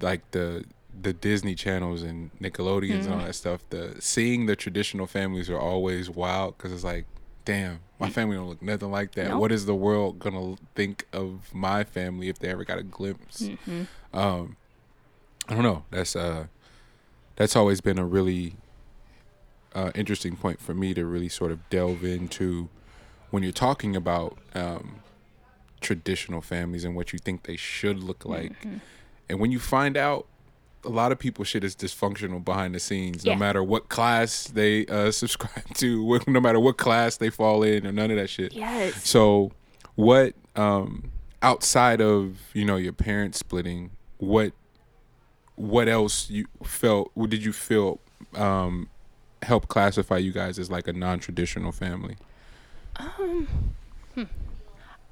[0.00, 0.64] like the
[1.00, 3.26] the Disney channels and Nickelodeons and all Mm-hmm.
[3.26, 3.60] that stuff.
[3.70, 7.06] The seeing the traditional families are always wild because it's like,
[7.44, 9.28] damn, my family don't look nothing like that.
[9.28, 9.40] Nope.
[9.40, 13.42] What is the world gonna think of my family if they ever got a glimpse?
[13.42, 13.82] Mm-hmm.
[14.14, 14.56] Um,
[15.48, 15.84] I don't know.
[15.90, 16.46] That's uh,
[17.36, 18.54] that's always been a really
[19.74, 22.68] uh, interesting point for me to really sort of delve into
[23.30, 24.96] when you're talking about um,
[25.80, 28.52] traditional families and what you think they should look like.
[28.60, 28.76] Mm-hmm.
[29.28, 30.26] And when you find out
[30.84, 33.32] a lot of people shit is dysfunctional behind the scenes, Yeah.
[33.34, 37.86] no matter what class they uh, subscribe to, no matter what class they fall in,
[37.86, 38.52] or none of that shit.
[38.54, 39.06] Yes.
[39.08, 39.50] So,
[39.96, 41.10] what um,
[41.42, 43.90] outside of you know your parents splitting,
[44.24, 44.52] what
[45.56, 47.10] what else you felt?
[47.14, 48.00] What did you feel
[48.34, 48.88] um,
[49.42, 52.16] help classify you guys as like a non-traditional family?
[52.96, 53.46] Um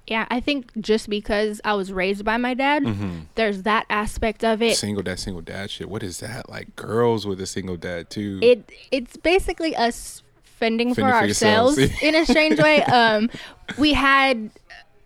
[0.08, 3.18] Yeah, I think just because I was raised by my dad, Mm-hmm.
[3.36, 4.76] there's that aspect of it.
[4.76, 5.88] Single dad, single dad shit.
[5.88, 6.48] What is that?
[6.50, 8.40] Like girls with a single dad too.
[8.42, 12.82] It it's basically us fending for Fending for ourselves in a strange way.
[12.82, 13.30] Um,
[13.78, 14.50] we had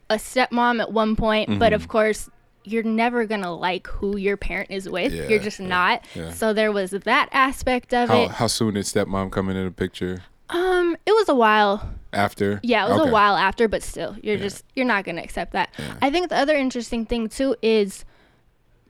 [0.09, 1.75] a stepmom at one point, but Mm-hmm.
[1.75, 2.31] of course,
[2.67, 5.13] you're never gonna like who your parent is with.
[5.13, 6.05] Yeah, you're just yeah, not.
[6.15, 6.31] yeah.
[6.33, 8.31] So there was that aspect of how it.
[8.33, 10.23] how soon did stepmom come into the picture?
[10.51, 11.91] Um, it was a while.
[12.13, 12.61] After?
[12.63, 13.11] Yeah, it was Okay.
[13.11, 15.71] a while after, but still, you're just you're not gonna accept that.
[16.01, 18.05] I think the other interesting thing too is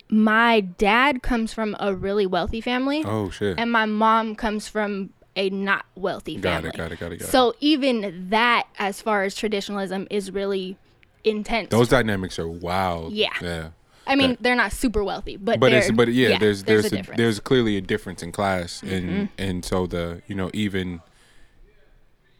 [0.08, 3.58] my dad comes from a really wealthy family, Oh shit.
[3.58, 6.68] and my mom comes from a not wealthy Got family.
[6.70, 6.76] it.
[6.76, 7.00] Got it.
[7.00, 7.18] Got it.
[7.18, 7.30] Got it.
[7.30, 10.76] So even that, as far as traditionalism, is really
[11.26, 11.68] intense.
[11.70, 13.12] Those dynamics are wild.
[13.12, 13.28] Yeah.
[13.42, 13.68] Yeah.
[14.06, 17.00] I mean, that- they're not super wealthy, but but it's but yeah, there's there's a
[17.00, 19.24] a, there's clearly a difference in class and Mm-hmm.
[19.36, 21.00] and so the you know even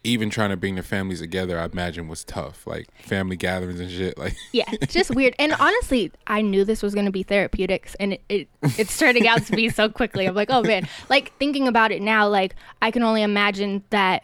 [0.03, 3.91] even trying to bring the families together I imagine was tough like family gatherings and
[3.91, 5.35] shit like yeah, it's just weird.
[5.37, 8.47] And honestly, I knew this was going to be therapeutics, and it, it
[8.77, 10.25] it's turning out to be so quickly.
[10.25, 14.23] I'm like, oh man, like thinking about it now, like I can only imagine that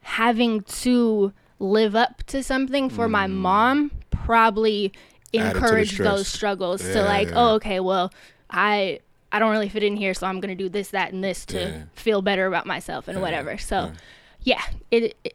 [0.00, 1.32] having to
[1.64, 4.92] live up to something for my mom probably
[5.32, 5.40] Mm.
[5.40, 7.34] Added to the encouraged those struggles to like, yeah.
[7.34, 8.12] oh okay, well,
[8.50, 9.00] I
[9.32, 11.58] I don't really fit in here, so I'm gonna do this, that, and this to
[11.60, 11.82] Yeah.
[11.96, 13.58] feel better about myself and whatever.
[13.58, 13.90] So,
[14.42, 14.60] yeah.
[14.60, 15.34] yeah, it, it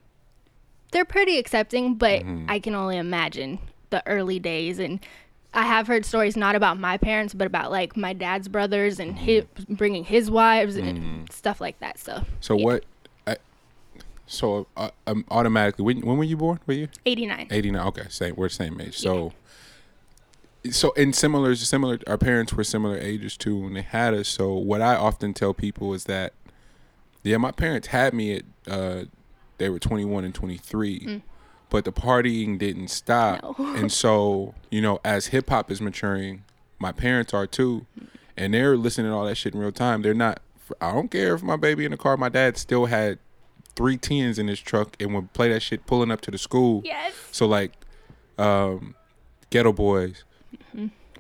[0.92, 2.46] they're pretty accepting, but Mm-hmm.
[2.50, 5.02] I can only imagine the early days and
[5.54, 9.18] I have heard stories not about my parents, but about like my dad's brothers and
[9.18, 9.74] Mm-hmm.
[9.74, 12.00] bringing his wives and stuff like that.
[12.00, 12.64] So, so yeah.
[12.64, 12.86] what
[14.30, 16.60] so uh, um, automatically when when were you born?
[16.68, 16.88] Were you?
[17.06, 17.48] 89.
[17.50, 18.98] 89 okay same we're the same age.
[18.98, 19.34] So
[20.72, 24.28] so in similar similar our parents were similar ages too when they had us.
[24.28, 26.34] So what i often tell people is that
[27.24, 29.06] yeah my parents had me at uh
[29.58, 31.24] they were 21 and 23
[31.70, 33.42] but the partying didn't stop.
[33.42, 33.60] Mm.
[33.60, 33.76] No.
[33.80, 36.44] and so you know as hip-hop is maturing
[36.78, 37.88] my parents are too.
[38.38, 40.02] And they're listening to all that shit in real time.
[40.02, 40.40] They're not
[40.80, 43.18] i don't care if my baby in the car my dad still had
[43.80, 46.82] three tens in his truck and would play that shit pulling up to the school
[46.84, 47.14] Yes.
[47.32, 47.72] so like,
[48.38, 48.94] um,
[49.52, 50.26] Geto Boys,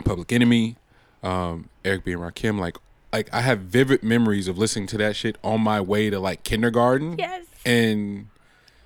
[0.04, 0.76] Public Enemy,
[1.24, 2.76] um, Eric B and Rakim, like,
[3.13, 6.43] like I have vivid memories of listening to that shit on my way to like
[6.43, 7.17] kindergarten.
[7.17, 7.45] Yes.
[7.65, 8.28] And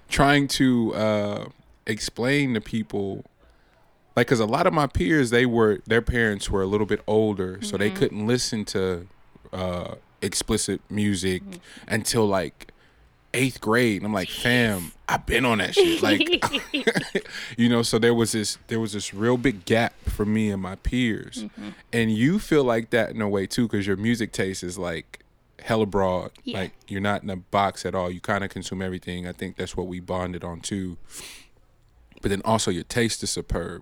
[0.07, 1.45] trying to uh,
[1.87, 3.25] explain to people,
[4.15, 7.01] like, cause a lot of my peers, they were their parents were a little bit
[7.07, 9.07] older, so they couldn't listen to
[9.51, 11.41] uh, explicit music
[11.87, 12.72] until like
[13.33, 13.97] eighth grade.
[13.97, 16.01] And I'm like, fam, I've been on that shit.
[16.01, 16.21] Like,
[17.57, 20.61] you know so there was this there was this real big gap for me and
[20.61, 21.69] my peers Mm-hmm.
[21.91, 25.23] and you feel like that in a way too because your music taste is like
[25.59, 26.59] hella broad Yeah.
[26.59, 29.55] like you're not in a box at all you kind of consume everything i think
[29.55, 30.97] that's what we bonded on too
[32.21, 33.81] but then also your taste is superb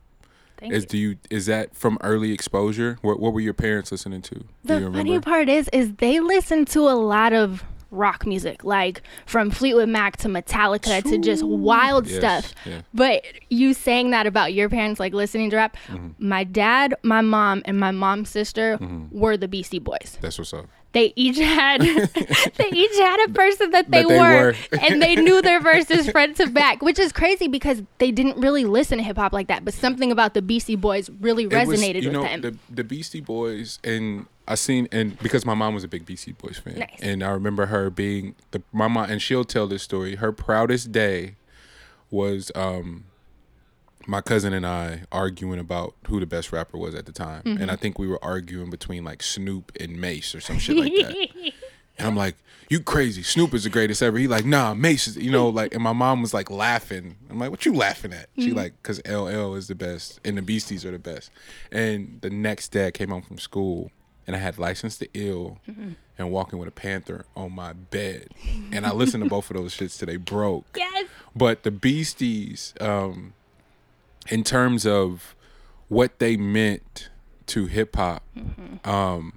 [0.60, 0.88] Thank is you.
[0.90, 4.46] do you is that from early exposure what, what were your parents listening to do
[4.64, 9.52] The funny part is, is they listen to a lot of rock music, like from
[9.52, 12.56] Fleetwood Mac to Metallica to just wild Yes, stuff.
[12.66, 12.82] yeah.
[12.94, 16.28] But you saying that about your parents, like listening to rap, Mm-hmm.
[16.28, 19.18] my dad, my mom, and my mom's sister Mm-hmm.
[19.18, 20.18] were the Beastie Boys.
[20.22, 20.68] That's what's up.
[20.94, 21.80] They each had
[22.58, 24.78] they each had a person that they, That they were, were.
[24.82, 28.66] and they knew their verses front to back, which is crazy because they didn't really
[28.66, 29.64] listen to hip hop like that.
[29.64, 32.42] But something about the Beastie Boys really It was, resonated you with know, them.
[32.42, 36.34] The, the Beastie Boys, and I seen, and because my mom was a big Beastie
[36.34, 37.00] Boys fan, Nice.
[37.02, 40.16] and I remember her being the my mom, and she'll tell this story.
[40.16, 41.36] Her proudest day
[42.10, 43.06] was um
[44.08, 47.62] my cousin and I arguing about who the best rapper was at the time, Mm-hmm.
[47.62, 50.94] and I think we were arguing between like Snoop and Mase or some shit like
[50.94, 51.16] that.
[51.98, 52.36] And I'm like,
[52.70, 53.22] "You crazy?
[53.22, 55.92] Snoop is the greatest ever." He like, "Nah, Mase is." You know, like, and my
[55.94, 57.18] mom was like laughing.
[57.30, 60.42] I'm like, "What you laughing at?" She like, "Cause LL is the best, and the
[60.42, 61.30] Beasties are the best."
[61.72, 63.92] And the next day, I came home from school,
[64.28, 65.60] and I had License to Ill
[66.18, 68.28] and Walking with a Panther on my bed,
[68.72, 70.66] and I listened to both of those shits till they broke.
[70.76, 71.08] yes.
[71.36, 73.34] But the Beasties, um,
[74.30, 75.36] in terms of
[75.90, 77.10] what they meant
[77.48, 78.24] to hip hop,
[78.86, 79.34] um,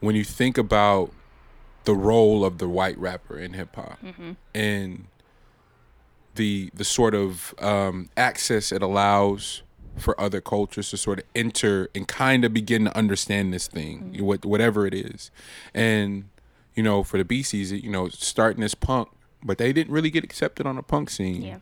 [0.00, 1.12] when you think about
[1.84, 3.98] the role of the white rapper in hip hop
[4.54, 5.04] and
[6.34, 9.62] the the sort of um, access it allows
[9.96, 14.12] for other cultures to sort of enter and kind of begin to understand this thing,
[14.12, 14.24] mm-hmm.
[14.24, 15.30] what whatever it is,
[15.72, 16.24] and
[16.74, 19.08] you know, for the Beasties, you know, starting as punk,
[19.42, 21.42] but they didn't really get accepted on the punk scene.
[21.42, 21.58] Yeah.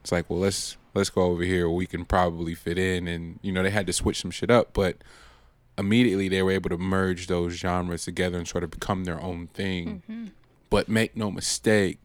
[0.00, 3.52] It's like, well, let's let's go over here we can probably fit in, and you
[3.52, 4.96] know, they had to switch some shit up, but
[5.78, 9.48] immediately they were able to merge those genres together and sort of become their own
[9.48, 10.02] thing.
[10.08, 10.26] Mm-hmm.
[10.70, 11.98] But make no mistake,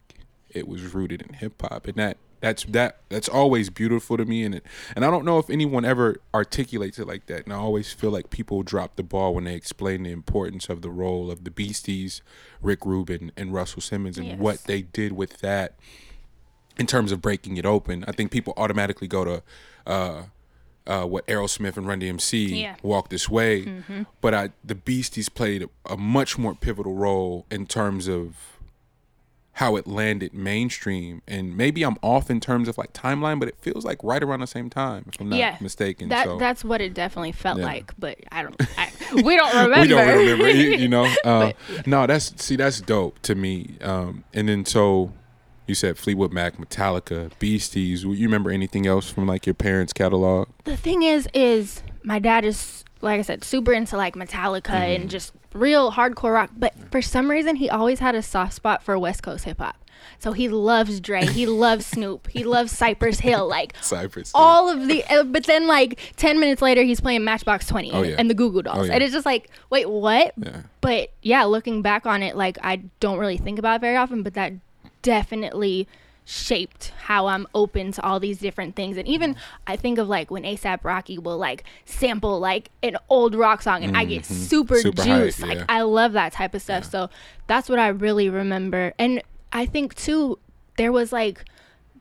[0.50, 4.42] it was rooted in hip hop, and that that's that that's always beautiful to me.
[4.44, 7.44] And it, and I don't know if anyone ever articulates it like that.
[7.44, 10.82] And I always feel like people drop the ball when they explain the importance of
[10.82, 12.20] the role of the Beasties,
[12.60, 14.38] Rick Rubin, and Russell Simmons, and Yes.
[14.38, 15.76] what they did with that
[16.76, 18.04] in terms of breaking it open.
[18.08, 19.42] I think people automatically go to
[19.86, 20.22] uh,
[20.86, 22.74] uh, what Aerosmith and Run DMC Yeah.
[22.82, 23.82] walk this way,
[24.20, 28.51] but I, the Beasties played a, a much more pivotal role in terms of
[29.56, 31.20] how it landed mainstream.
[31.28, 34.40] And maybe I'm off in terms of like timeline, but it feels like right around
[34.40, 35.56] the same time, if I'm not yeah.
[35.60, 36.08] mistaken.
[36.08, 37.66] That so that's what it definitely felt Yeah.
[37.66, 38.56] like, but I don't.
[38.78, 38.90] I,
[39.22, 39.80] we don't remember.
[39.82, 41.02] we don't remember, you, you know.
[41.24, 41.52] Uh,
[41.86, 43.76] No, that's see, that's dope to me.
[43.82, 45.12] Um, and then so
[45.66, 48.02] you said Fleetwood Mac, Metallica, Beasties.
[48.04, 50.48] You remember anything else from like your parents' catalog?
[50.64, 55.02] the thing is is my dad is like i said super into like metallica Mm-hmm.
[55.02, 58.82] and just real hardcore rock but for some reason he always had a soft spot
[58.82, 59.76] for west coast hip-hop
[60.18, 64.32] so he loves Dre, he loves Snoop, he loves Cypress Hill, like Cypress.
[64.34, 65.04] all of the.
[65.04, 68.16] Uh, but then, like ten minutes later, he's playing Matchbox Twenty Oh, and, yeah.
[68.18, 68.94] and the Goo Goo Dolls, Oh, yeah.
[68.94, 70.32] and it's just like, wait, what?
[70.36, 70.62] Yeah.
[70.80, 74.24] But yeah, looking back on it, like I don't really think about it very often,
[74.24, 74.52] but that
[75.02, 75.86] definitely
[76.24, 78.96] shaped how I'm open to all these different things.
[78.96, 79.34] And even
[79.66, 83.82] I think of like when ASAP Rocky will like sample like an old rock song
[83.82, 85.00] and I get super, Mm-hmm.
[85.00, 85.40] Hype, juiced.
[85.40, 85.46] yeah.
[85.46, 86.84] Like I love that type of stuff.
[86.84, 87.10] So
[87.48, 88.94] that's what I really remember.
[88.98, 90.38] And I think too,
[90.76, 91.44] there was like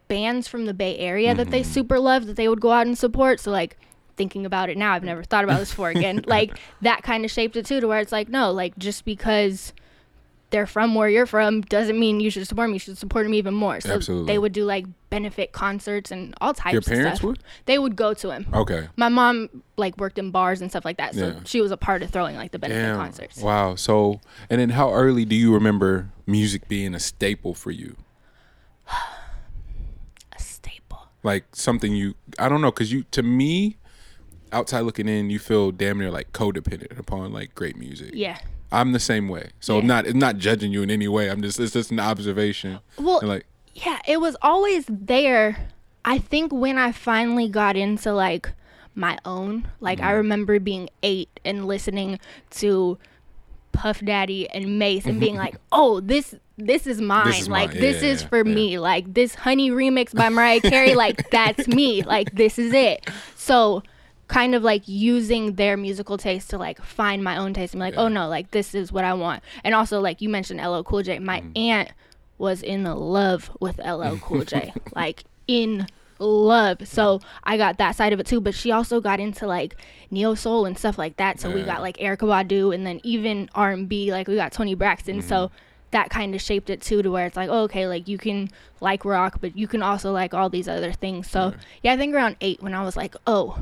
[0.08, 1.52] bands from the Bay Area that Mm-hmm.
[1.52, 3.40] they super loved that they would go out and support.
[3.40, 3.78] So like
[4.18, 6.24] thinking about it now, I've never thought about this before again.
[6.28, 9.74] like that kind of shaped it too, to where it's like, no, like just because
[10.52, 12.74] they're from where you're from doesn't mean you should support them.
[12.74, 13.82] You should support them even more.
[13.82, 14.32] So Absolutely.
[14.34, 17.28] they would do like benefit concerts and all types Your of parents stuff.
[17.28, 17.40] would?
[17.66, 18.46] They would go to him.
[18.54, 18.88] Okay.
[18.98, 21.40] My mom like worked in bars and stuff like that, so Yeah.
[21.46, 22.96] she was a part of throwing like the benefit Damn.
[22.98, 23.38] concerts.
[23.42, 23.76] Wow.
[23.76, 27.96] So, and then how early do you remember music being a staple for you?
[30.36, 31.08] A staple.
[31.24, 33.78] Like something you, I don't know, because you, to me,
[34.52, 38.12] outside looking in, you feel damn near like codependent upon like great music.
[38.14, 38.40] Yeah.
[38.72, 39.50] I'm the same way.
[39.60, 39.88] So I'm Yeah.
[39.88, 41.30] not, it's not judging you in any way.
[41.30, 42.80] I'm just, it's just an observation.
[42.98, 45.68] Well, And like, yeah, it was always there.
[46.06, 48.52] I think when I finally got into like
[48.96, 50.04] my own, like Mm.
[50.06, 52.20] I remember being eight and listening
[52.52, 52.98] to
[53.72, 57.30] Puff Daddy and Mase and being like, "Oh, this this is mine.
[57.30, 57.80] is like mine.
[57.80, 58.54] this Yeah, is for yeah.
[58.54, 58.80] me.
[58.80, 60.94] Like this Honey remix by Mariah Carey.
[60.94, 62.04] like that's me.
[62.04, 63.08] Like this is it."
[63.38, 63.82] So
[64.32, 67.86] kind of like using their musical taste to like find my own taste and be
[67.88, 68.02] like, Yeah.
[68.02, 71.04] "Oh no, like this is what I want." And also like you mentioned LL Cool
[71.04, 71.20] J.
[71.20, 71.58] My Mm.
[71.58, 71.90] aunt
[72.38, 74.74] was in love with LL Cool J.
[74.96, 75.86] like in
[76.18, 76.88] love.
[76.88, 78.40] So I got that side of it too.
[78.40, 79.76] But she also got into like
[80.10, 81.40] neo soul and stuff like that.
[81.42, 84.12] So we got like Erykah Badu and then even R and B.
[84.12, 85.22] Like we got Toni Braxton.
[85.22, 85.56] So Mm-hmm.
[85.92, 88.50] that kind of shaped it too, to where it's like, oh, okay, like you can
[88.80, 91.30] like rock, but you can also like all these other things.
[91.30, 91.54] So
[91.84, 93.58] yeah, I think around eight when I was like, oh,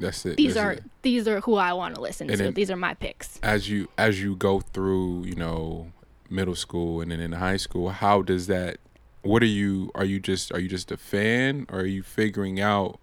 [0.00, 0.36] that's it.
[0.36, 0.84] these that's are it.
[1.02, 2.50] these are who I want to listen And to.
[2.50, 3.38] these are my picks.
[3.42, 5.92] as you as you go through you know
[6.28, 7.90] middle school and then in high school.
[7.90, 8.78] How does that?
[9.22, 9.90] What are you?
[9.94, 12.98] Are you just are you just a fan, or are you figuring out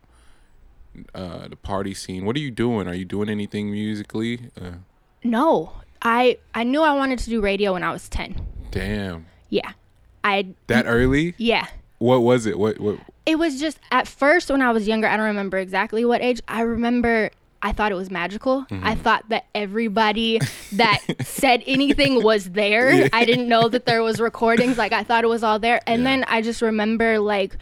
[1.13, 2.25] uh, the party scene?
[2.25, 2.87] What are you doing?
[2.87, 4.49] Are you doing anything musically?
[4.59, 4.77] Uh,
[5.23, 8.35] No, I I knew I wanted to do radio when I was ten.
[8.71, 9.73] damn, Yeah,
[10.23, 11.35] I that early?
[11.37, 11.67] yeah.
[11.99, 12.57] What was it?
[12.57, 12.97] What what?
[13.27, 15.07] It was just at first when I was younger.
[15.07, 16.41] I don't remember exactly what age.
[16.47, 17.29] I remember
[17.61, 18.65] I thought it was magical.
[18.69, 19.01] I mm-hmm.
[19.01, 20.39] thought that everybody
[20.73, 23.09] that said anything was there.
[23.11, 24.77] I didn't know that there was recordings.
[24.77, 25.81] Like I thought it was all there.
[25.85, 26.09] And Yeah.
[26.09, 27.57] then I just remember like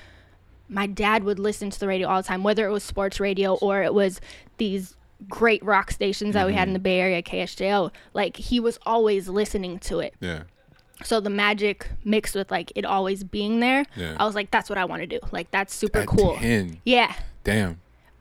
[0.70, 3.56] my dad would listen to the radio all the time, whether it was sports radio
[3.56, 4.22] or it was
[4.58, 4.96] these
[5.30, 6.74] great rock stations that we had in mm-hmm.
[6.74, 7.92] the Bay Area, KSJO.
[8.14, 10.14] Like he was always listening to it.
[10.20, 10.44] Yeah,
[11.04, 13.86] So the magic mixed with like it always being there.
[13.96, 14.16] Yeah.
[14.20, 15.20] I was like, that's what I want to do.
[15.32, 16.36] Like that's super At cool.
[16.38, 16.80] 10.
[16.86, 17.14] Yeah.
[17.44, 17.80] Damn.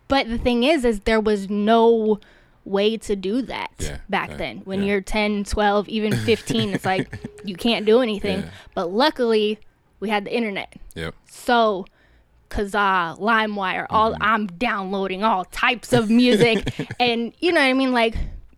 [0.09, 2.19] But the thing is, is there was no
[2.65, 4.59] way to do that Yeah, back yeah, then.
[4.65, 8.45] When you're 10, 12, even 15, it's like you can't do anything.
[8.75, 9.59] But luckily,
[10.01, 10.75] we had the internet.
[10.95, 11.15] Yep.
[11.27, 11.87] So,
[12.51, 14.23] Kazaa, LimeWire, all Mm-hmm.
[14.23, 18.15] I'm downloading all types of music, and you know what I mean, like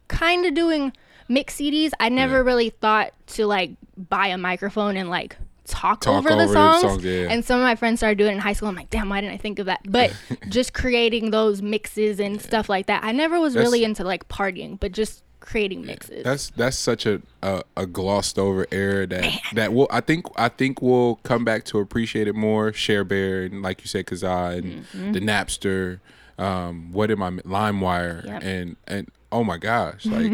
[0.09, 0.93] kind of doing
[1.29, 1.91] mix CDs.
[2.01, 2.41] I never Yeah.
[2.43, 6.53] really thought to like buy a microphone and like talk, Talk over, the over the
[6.53, 6.83] songs.
[6.83, 7.27] songs, yeah.
[7.29, 8.68] And some of my friends started doing it in high school.
[8.68, 9.81] I'm like, damn, why didn't I think of that?
[9.89, 10.12] But
[10.49, 13.03] just creating those mixes and stuff like that.
[13.05, 16.24] I never was That's- really into like partying, but just creating mixes.
[16.24, 20.49] That's that's such a, a, a glossed over era that that will I think I
[20.49, 22.72] think we'll come back to appreciate it more.
[22.72, 25.12] Share Bear and like you said, Kazaa and Mm-hmm.
[25.12, 26.01] the Napster.
[26.39, 27.31] Um, what am I?
[27.31, 28.43] LimeWire Yep.
[28.45, 30.32] and and oh my gosh, like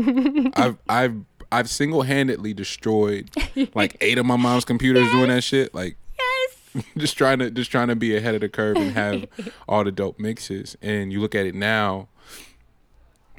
[0.57, 1.17] I've I've
[1.51, 3.31] I've single handedly destroyed
[3.75, 5.75] like eight of my mom's computers doing that shit.
[5.75, 6.85] Like yes.
[6.97, 9.27] just trying to just trying to be ahead of the curve and have
[9.69, 10.77] all the dope mixes.
[10.81, 12.09] And you look at it now,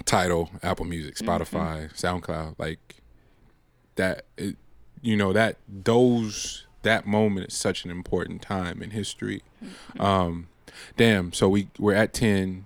[0.04, 2.98] Tidal, Apple Music, Spotify, SoundCloud, like
[3.96, 4.58] that it,
[5.02, 9.44] you know, that those that moment is such an important time in history.
[9.98, 10.50] Um
[10.98, 12.66] damn, so we we're at 10,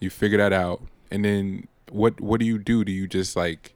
[0.00, 0.80] you figure that out,
[1.10, 2.84] and then what what do you do?
[2.84, 3.74] Do you just like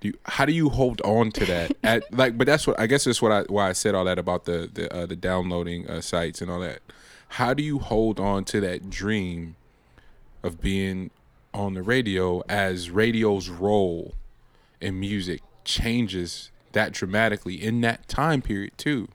[0.00, 1.76] do you, how do you hold on to that?
[1.82, 4.18] At like but that's what i guess that's what i why i said all that
[4.18, 6.80] about the the, uh, the downloading uh, sites and all that.
[7.28, 9.56] How do you hold on to that dream
[10.42, 11.10] of being
[11.52, 14.14] on the radio as radio's role
[14.80, 19.08] in music changes that dramatically in that time period too?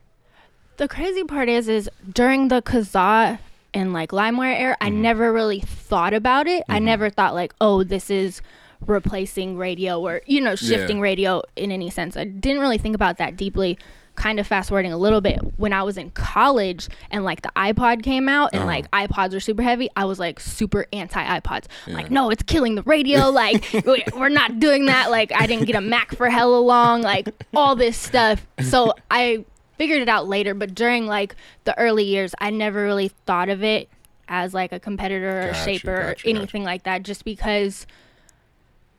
[0.77, 3.39] The crazy part is, is during the Kazaa
[3.73, 5.01] and like LimeWire era, I Mm-hmm.
[5.01, 6.63] never really thought about it.
[6.69, 8.41] I never thought like, oh, this is
[8.87, 11.03] replacing radio or you know shifting Yeah.
[11.03, 12.15] radio in any sense.
[12.17, 13.77] I didn't really think about that deeply.
[14.15, 17.51] Kind of fast forwarding a little bit when I was in college and like the
[17.55, 18.67] iPod came out and Uh-huh.
[18.67, 19.89] like iPods are super heavy.
[19.95, 21.65] I was like super anti iPods.
[21.87, 23.29] Like, no, it's killing the radio.
[23.39, 25.09] Like, we- we're not doing that.
[25.09, 27.01] Like, I didn't get a Mac for hella long.
[27.01, 28.45] Like, all this stuff.
[28.61, 29.45] So I
[29.79, 30.53] figured it out later.
[30.53, 33.89] But during like the early years, I never really thought of it
[34.27, 36.29] as like a competitor or Gotcha, shaper or gotcha, gotcha.
[36.29, 37.01] anything like that.
[37.01, 37.87] Just because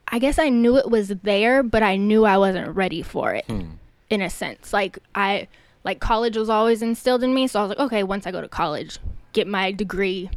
[0.09, 3.45] I guess I knew it was there, but I knew I wasn't ready for it
[3.47, 3.75] Hmm.
[4.09, 4.73] in a sense.
[4.73, 5.47] Like I
[5.85, 8.41] like college was always instilled in me, so I was like, okay, once I go
[8.41, 8.99] to college,
[9.33, 10.29] get my degree,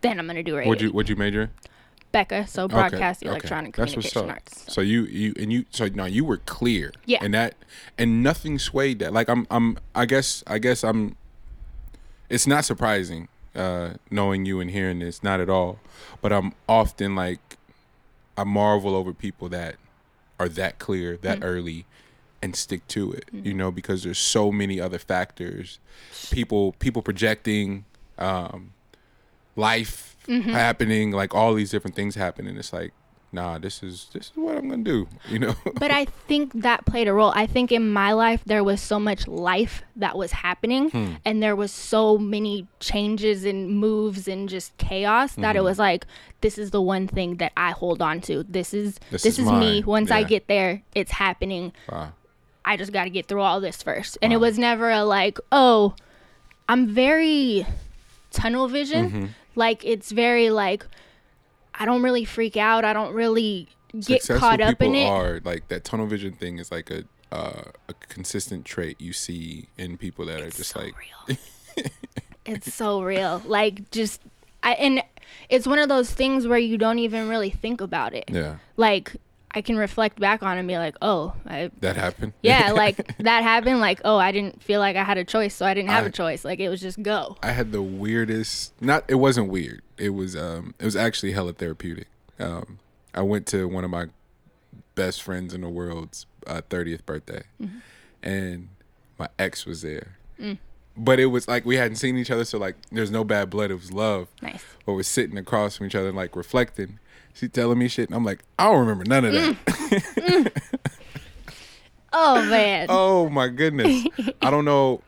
[0.00, 0.68] then I'm gonna do radio.
[0.68, 1.50] what'd you what'd you major in?
[2.12, 3.30] BECA, so Okay, broadcast, okay.
[3.30, 4.72] electronic That's what's communication arts.
[4.72, 6.92] So you you and you so now you were clear.
[7.04, 7.18] Yeah.
[7.22, 7.54] And that
[7.98, 9.12] and nothing swayed that.
[9.12, 11.16] Like I'm I'm I guess I guess I'm
[12.28, 15.78] it's not surprising uh knowing you and hearing this, not at all.
[16.22, 17.58] But I'm often like
[18.36, 19.76] I marvel over people that
[20.38, 21.86] are that clear that early
[22.42, 23.26] and stick to it.
[23.32, 25.78] You know, because there's so many other factors.
[26.30, 27.84] People people projecting
[28.18, 28.72] um
[29.54, 32.56] life happening, like all these different things happening.
[32.56, 32.92] It's like,
[33.32, 35.08] nah, this is this is what I'm gonna do.
[35.28, 35.54] You know?
[35.74, 37.32] But I think that played a role.
[37.34, 41.12] I think in my life there was so much life that was happening Hmm.
[41.24, 45.56] and there was so many changes and moves and just chaos that Mm-hmm.
[45.58, 46.06] it was like
[46.40, 48.44] this is the one thing that I hold on to.
[48.44, 49.82] This is This this, is is, me.
[49.84, 51.72] Once I get there, it's happening.
[51.90, 52.12] wow.
[52.68, 54.18] I just got to get through all this first.
[54.22, 55.94] And it was never a like, oh,
[56.68, 57.64] I'm very
[58.32, 59.06] tunnel vision.
[59.10, 59.26] Mm-hmm.
[59.56, 60.86] Like it's very like
[61.74, 62.84] I don't really freak out.
[62.84, 65.08] I don't really get Successful caught up in it.
[65.08, 69.68] are like that tunnel vision thing is like a uh, a consistent trait you see
[69.76, 71.38] in people that are just so like real.
[72.46, 73.42] it's so real.
[73.44, 74.20] Like just
[74.62, 75.02] I and
[75.48, 78.24] it's one of those things where you don't even really think about it.
[78.28, 79.16] yeah Like
[79.56, 83.42] I can reflect back on and be like, "Oh, I that happened yeah, like that
[83.42, 86.04] happened like, oh, I didn't feel like I had a choice, so I didn't have
[86.04, 86.44] I- a choice.
[86.44, 88.74] Like it was just go." I had the weirdest.
[88.82, 89.80] Not it wasn't weird.
[89.96, 92.08] It was um it was actually hella therapeutic.
[92.38, 92.80] Um,
[93.14, 94.08] I went to one of my
[94.94, 97.44] best friends in the world's uh, 30th birthday,
[98.22, 98.68] and
[99.18, 100.18] my ex was there.
[100.38, 100.58] Mm.
[100.98, 103.70] But it was like we hadn't seen each other, so like there's no bad blood.
[103.70, 104.28] It was love.
[104.42, 104.62] Nice.
[104.84, 106.98] But we're sitting across from each other, and, like reflecting.
[107.36, 109.56] She telling me shit, and I'm like, I don't remember none of that.
[109.66, 110.52] Mm.
[112.18, 112.86] Oh man.
[112.90, 114.06] oh my goodness,
[114.40, 115.02] I don't know.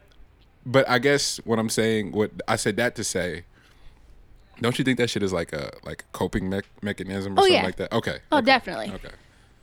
[0.67, 3.45] But I guess what I'm saying, what I said that to say,
[4.61, 7.43] don't you think that shit is like a like a coping me- mechanism or Oh,
[7.45, 7.63] something yeah.
[7.63, 7.93] like that?
[7.93, 8.19] Okay.
[8.31, 8.91] Oh, okay, definitely.
[8.93, 9.09] Okay.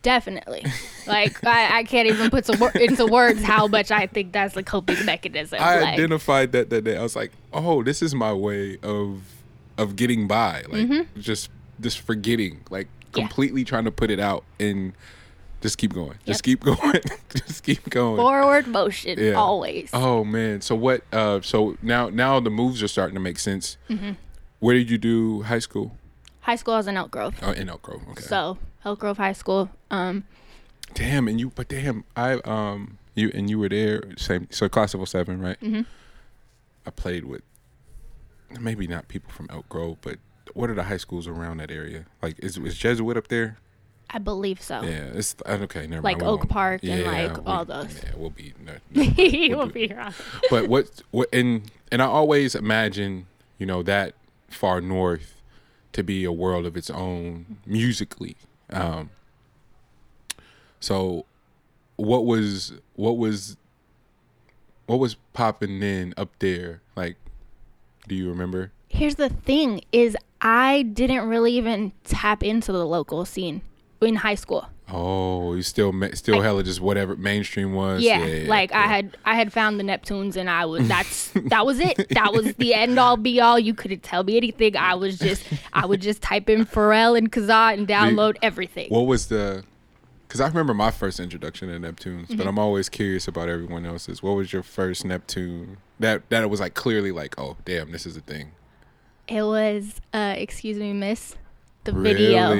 [0.02, 0.66] Definitely.
[1.08, 4.58] Like I, I can't even put some wor- into words how much I think that's
[4.58, 5.60] a coping mechanism.
[5.62, 6.98] I like, identified that that day.
[6.98, 9.22] I was like, oh, this is my way of
[9.78, 13.20] of getting by, like just just forgetting, like Mm-hmm.
[13.22, 13.28] Yeah.
[13.28, 14.92] completely trying to put it out and
[15.62, 17.00] just keep going, just keep going,
[17.34, 18.18] just keep going.
[18.18, 19.34] forward motion Yeah.
[19.36, 19.90] always.
[19.94, 21.02] Oh man, so what?
[21.14, 23.78] Uh, so now now the moves are starting to make sense.
[23.90, 24.12] Mm-hmm.
[24.60, 25.96] Where did you do high school?
[26.42, 27.36] High school I was in Elk Grove.
[27.42, 28.02] Oh, in Elk Grove.
[28.12, 28.22] Okay.
[28.22, 29.70] So Elk Grove High School.
[29.90, 30.26] Um,
[30.94, 34.48] damn, and you, but damn, I um you and you were there same.
[34.52, 35.60] So class of 07, right?
[35.62, 35.82] Mm-hmm.
[36.86, 37.44] I played with
[38.60, 40.18] maybe not people from Elk Grove, but
[40.56, 42.06] what are the high schools around that area?
[42.24, 43.58] Like, is is Jesuit up there?
[44.10, 44.82] I believe so.
[44.84, 45.86] Yeah, it's okay.
[45.88, 46.30] Never Like mind.
[46.30, 48.02] Oak Park and, like, we- all those.
[48.04, 48.54] Yeah, we'll be.
[48.64, 49.96] No, no, we'll will be- be
[50.50, 53.28] but what what and and I always imagine
[53.60, 54.14] you know that
[54.50, 55.42] far north
[55.94, 58.36] to be a world of its own musically.
[58.70, 59.10] Um,
[60.80, 61.26] so,
[61.96, 63.58] what was what was
[64.86, 66.82] what was popping in up there?
[66.96, 67.18] Like,
[68.08, 68.72] do you remember?
[68.88, 70.16] Here's the thing: is
[70.48, 73.62] I didn't really even tap into the local scene
[74.00, 74.70] in high school.
[74.88, 78.04] Oh, you still still hella just whatever mainstream was.
[78.04, 81.66] Yeah, yeah like I had I had found the Neptunes and I was that's that
[81.66, 82.10] was it.
[82.12, 83.58] That was the end all be all.
[83.58, 84.78] You couldn't tell me anything.
[84.78, 85.44] I was just
[85.74, 88.90] I would just type in Pharrell and Kazaa and download everything.
[88.90, 89.64] What was the?
[90.28, 92.36] Because I remember my first introduction to Neptunes, Mm-hmm.
[92.38, 94.22] but I'm always curious about everyone else's.
[94.22, 98.06] What was your first Neptune that that it was like clearly like, oh damn, this
[98.06, 98.52] is a thing.
[99.28, 101.36] It was uh excuse me, miss.
[101.84, 102.54] The video.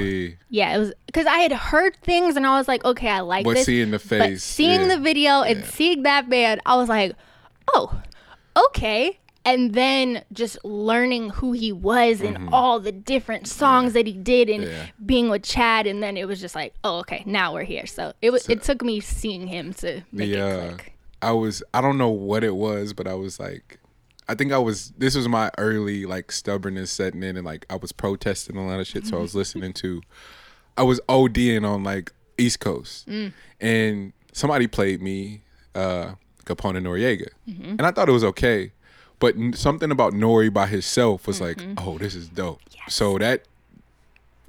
[0.50, 3.44] Yeah, it was because I had heard things and I was like, okay, I like
[3.44, 3.66] But this.
[3.66, 4.94] seeing the but face, seeing yeah.
[4.96, 5.66] the video and Yeah.
[5.66, 7.16] seeing that man, I was like,
[7.74, 8.00] oh,
[8.68, 9.18] okay.
[9.44, 14.48] And then just learning who he was and all the different songs that he did
[14.48, 14.72] and Mm-hmm.
[14.72, 14.86] Yeah.
[15.04, 17.86] being with Chad, and then it was just like, oh, okay, now we're here.
[17.86, 18.48] So it was.
[18.48, 20.76] it took me seeing him to make The it uh.
[21.22, 23.78] I was I don't know what it was, but I was like,
[24.28, 24.92] I think I was.
[24.98, 28.80] This was my early like stubbornness setting in, and like I was protesting a lot
[28.80, 29.06] of shit.
[29.06, 29.38] So I was mm-hmm.
[29.38, 30.02] listening to,
[30.76, 33.32] I was ODing on like East Coast, mm.
[33.60, 35.42] and somebody played me
[35.74, 36.14] uh
[36.44, 37.70] Capone Noreaga, mm-hmm.
[37.70, 38.72] and I thought it was okay,
[39.18, 41.88] but n- something about Nore by himself was like, mm-hmm.
[41.88, 42.60] oh, this is dope.
[42.88, 43.44] So that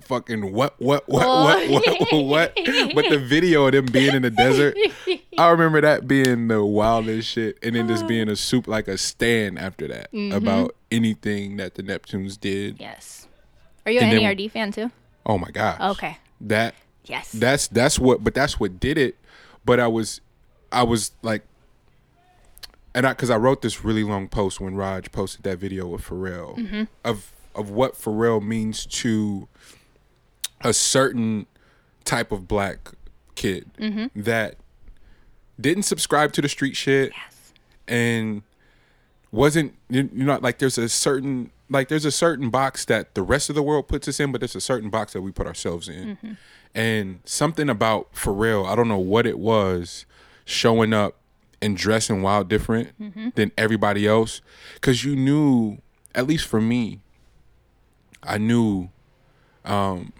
[0.01, 1.27] fucking what what what
[1.69, 2.55] what what what
[2.95, 4.77] but the video of them being in the desert
[5.37, 8.97] i remember that being the wildest shit and then just being a soup like a
[8.97, 10.35] stand after that mm-hmm.
[10.35, 13.27] about anything that the neptunes did Yes.
[13.85, 14.91] Are you an then- NERD fan too?
[15.25, 16.17] oh my gosh Okay.
[16.41, 16.73] that
[17.05, 17.31] Yes.
[17.31, 19.15] that's that's what but that's what did it
[19.63, 20.19] but i was
[20.71, 21.43] i was like
[22.93, 26.01] and i because i wrote this really long post when raj posted that video with
[26.01, 26.83] pharrell mm-hmm.
[27.05, 29.47] of of what pharrell means to
[30.61, 31.45] a certain
[32.03, 32.91] type of black
[33.35, 34.07] kid mm-hmm.
[34.19, 34.55] that
[35.59, 37.53] didn't subscribe to the street shit yes.
[37.87, 38.43] and
[39.31, 43.49] wasn't you know like there's a certain like there's a certain box that the rest
[43.49, 45.89] of the world puts us in but there's a certain box that we put ourselves
[45.89, 46.15] in.
[46.15, 46.33] Mm-hmm.
[46.75, 50.05] And something about Pharrell I don't know what it was
[50.45, 51.15] showing up
[51.61, 53.29] and dressing wild different mm-hmm.
[53.35, 54.41] than everybody else
[54.81, 55.79] cuz you knew
[56.15, 57.01] at least for me
[58.23, 58.89] I knew
[59.65, 60.13] um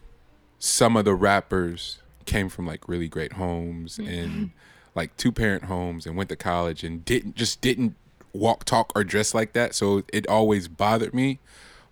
[0.60, 4.10] some of the rappers came from like really great homes mm-hmm.
[4.10, 4.52] and
[4.98, 7.96] like two parent homes and went to college and didn't just didn't
[8.34, 9.74] walk talk or dress like that.
[9.74, 11.40] So it always bothered me.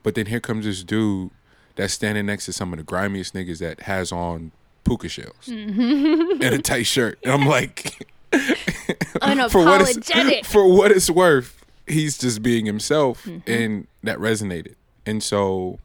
[0.03, 1.32] But then here comes this dude
[1.76, 4.51] that's standing next to some of the grimiest niggas that has on
[4.84, 6.41] puka shells mm-hmm.
[6.41, 7.18] and a tight shirt.
[7.24, 8.08] And i'm like
[9.49, 13.49] for what it's for what it's worth, he's just being himself, mm-hmm.
[13.49, 14.76] and that resonated.
[15.06, 15.80] And so,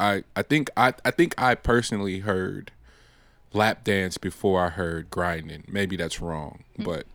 [0.00, 2.72] I I think I I think I personally heard
[3.54, 5.64] lap dance before I heard grinding.
[5.68, 7.06] Maybe that's wrong, but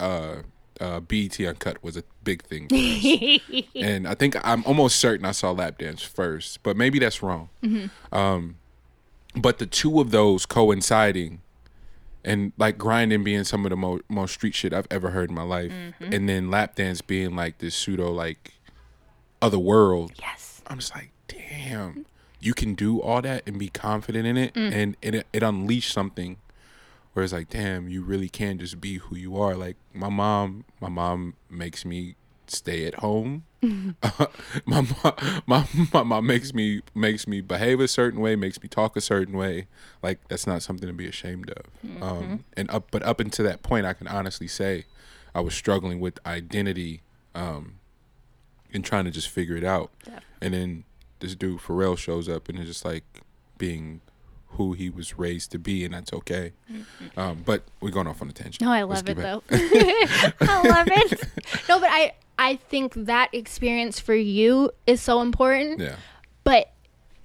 [0.00, 0.36] uh,
[0.80, 2.68] uh, BET Uncut was a big thing.
[3.74, 7.48] and I think I'm almost certain I saw lap dance first, but maybe that's wrong.
[8.12, 8.56] Um,
[9.36, 11.40] but the two of those coinciding
[12.24, 15.34] and like grinding being some of the mo- most street shit I've ever heard in
[15.34, 18.54] my life, and then lap dance being like this pseudo like
[19.42, 20.12] other world.
[20.20, 20.62] yes.
[20.66, 22.06] I'm just like, damn,
[22.44, 25.92] you can do all that and be confident in it, and, and it, it unleashed
[25.92, 26.36] something
[27.14, 29.54] where it's like, damn, you really can just be who you are.
[29.54, 32.16] Like my mom, my mom makes me
[32.46, 33.44] stay at home.
[33.62, 35.14] my mom,
[35.46, 39.00] my, my mom makes me makes me behave a certain way, makes me talk a
[39.00, 39.66] certain way.
[40.02, 41.64] Like that's not something to be ashamed of.
[41.86, 42.02] Mm-hmm.
[42.02, 44.84] Um, and up, but up until that point, I can honestly say,
[45.34, 47.00] I was struggling with identity,
[47.34, 47.76] um,
[48.74, 49.92] and trying to just figure it out.
[50.42, 50.84] And then
[51.24, 53.04] this dude Pharrell shows up, and it's just like
[53.58, 54.00] being
[54.48, 56.52] who he was raised to be, and that's okay.
[57.16, 58.60] Um, but we're going off on a tangent.
[58.60, 58.64] Mm-hmm.
[58.66, 59.24] No, I Let's love it back-
[60.38, 60.46] though.
[60.54, 61.22] I love it.
[61.68, 65.80] No, but I I think that experience for you is so important.
[65.80, 65.96] Yeah.
[66.44, 66.72] But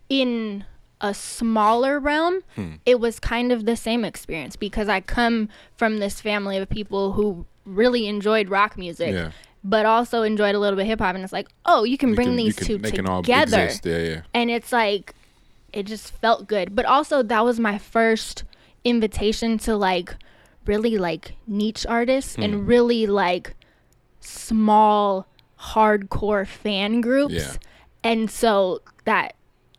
[0.08, 0.64] in
[1.02, 2.74] a smaller realm, Hmm.
[2.86, 7.14] it was kind of the same experience because I come from this family of people
[7.14, 9.14] who really enjoyed rock music.
[9.14, 9.32] Yeah.
[9.64, 12.10] But also enjoyed a little bit of hip hop, and it's like, oh, you can
[12.10, 13.70] You bring can- these can- two they can all together.
[13.84, 14.22] Yeah, yeah.
[14.34, 15.14] and it's like
[15.74, 18.43] it just felt good but also that was my first
[18.84, 20.16] invitation to like
[20.66, 22.41] really like niche artists Hmm.
[22.43, 23.53] and really like
[24.20, 25.28] small
[25.60, 27.53] hardcore fan groups Yeah.
[28.03, 29.36] and so that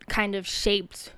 [0.09, 1.13] kind of shaped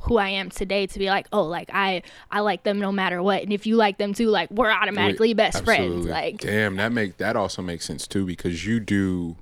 [0.00, 3.22] who I am today to be like oh like I I like them no matter
[3.22, 3.42] what.
[3.42, 7.18] And if you like them too like we're automatically best friends like damn that make
[7.18, 9.36] that also makes sense too because you do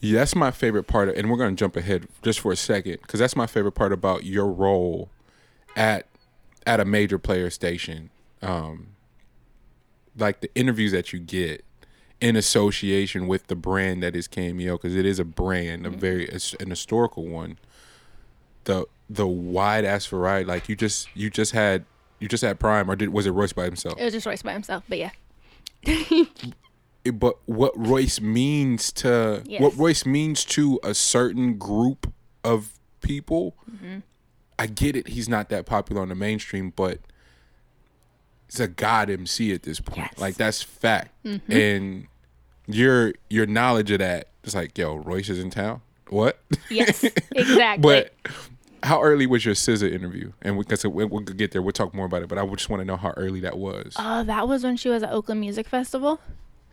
[0.00, 2.56] yeah, that's my favorite part of, and we're going to jump ahead just for a
[2.56, 5.08] second because that's my favorite part about your role
[5.76, 6.06] at
[6.66, 8.10] at a major player station.
[8.42, 8.88] Um
[10.16, 11.64] like the interviews that you get
[12.20, 16.26] in association with the brand that is KMEL because it is a brand a very
[16.26, 17.58] it's an historical one
[18.64, 21.84] the the wide ass variety like you just you just had
[22.20, 24.42] you just had PRhyme or did was it royce by himself it was just Royce
[24.42, 25.10] by himself but yeah
[27.12, 29.60] but what Royce means to Yes.
[29.60, 32.12] what Royce means to a certain group
[32.42, 33.98] of people, Mm-hmm.
[34.58, 35.08] I get it.
[35.08, 37.00] He's not that popular on the mainstream, but
[38.48, 39.98] it's a god MC at this point.
[39.98, 40.10] Yes.
[40.12, 40.20] Mm-hmm.
[40.20, 41.10] Like that's fact,
[41.48, 42.06] and
[42.68, 45.80] your your knowledge of that is like, yo, Royce is in town.
[46.08, 46.38] What?
[46.70, 47.02] yes
[47.32, 48.12] exactly but
[48.84, 50.32] how early was your SZA interview?
[50.42, 51.60] And we, cause we, we'll get there.
[51.62, 52.28] We'll talk more about it.
[52.28, 53.94] But I just want to know how early that was.
[53.96, 56.20] Uh, that was when she was at Oakland Music Festival.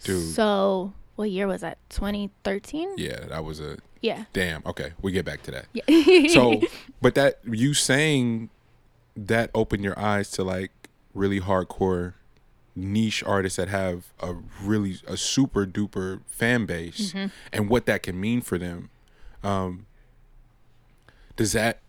[0.04, 0.34] Dude.
[0.34, 1.78] So what year was that?
[1.90, 2.96] 2013.
[2.98, 4.26] yeah, that was a Yeah.
[4.34, 4.62] Damn.
[4.66, 5.66] Okay, we get back to that.
[5.74, 6.28] Yeah.
[6.30, 6.62] So,
[7.02, 8.50] but that you saying
[9.16, 10.72] that opened your eyes to like
[11.14, 12.14] really hardcore
[12.76, 14.34] niche artists that have a
[14.64, 17.28] really a super duper fan base Mm-hmm.
[17.52, 18.90] and what that can mean for them.
[19.44, 19.86] Um,
[21.36, 21.80] does that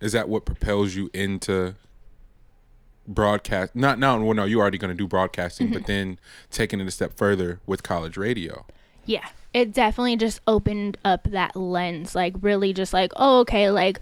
[0.00, 1.74] is that what propels you into
[3.06, 3.74] broadcast?
[3.74, 4.20] Not now.
[4.22, 5.74] Well, no, you're already going to do broadcasting, Mm-hmm.
[5.74, 6.18] but then
[6.50, 8.66] taking it a step further with college radio.
[9.04, 9.28] Yeah.
[9.52, 12.14] It definitely just opened up that lens.
[12.14, 13.98] Like, really, just like, oh, okay, like,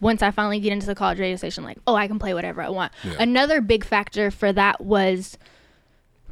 [0.00, 2.60] once I finally get into the college radio station, like, oh, I can play whatever
[2.62, 2.92] I want.
[3.04, 3.14] Yeah.
[3.18, 5.38] Another big factor for that was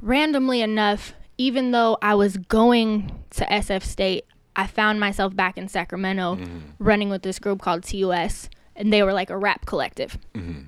[0.03, 4.25] randomly enough, even though I was going to SF State,
[4.57, 6.39] I found myself back in Sacramento
[6.79, 8.49] running with this group called TUS,
[8.79, 10.17] and they were like a rap collective.
[10.35, 10.63] Mm-hmm.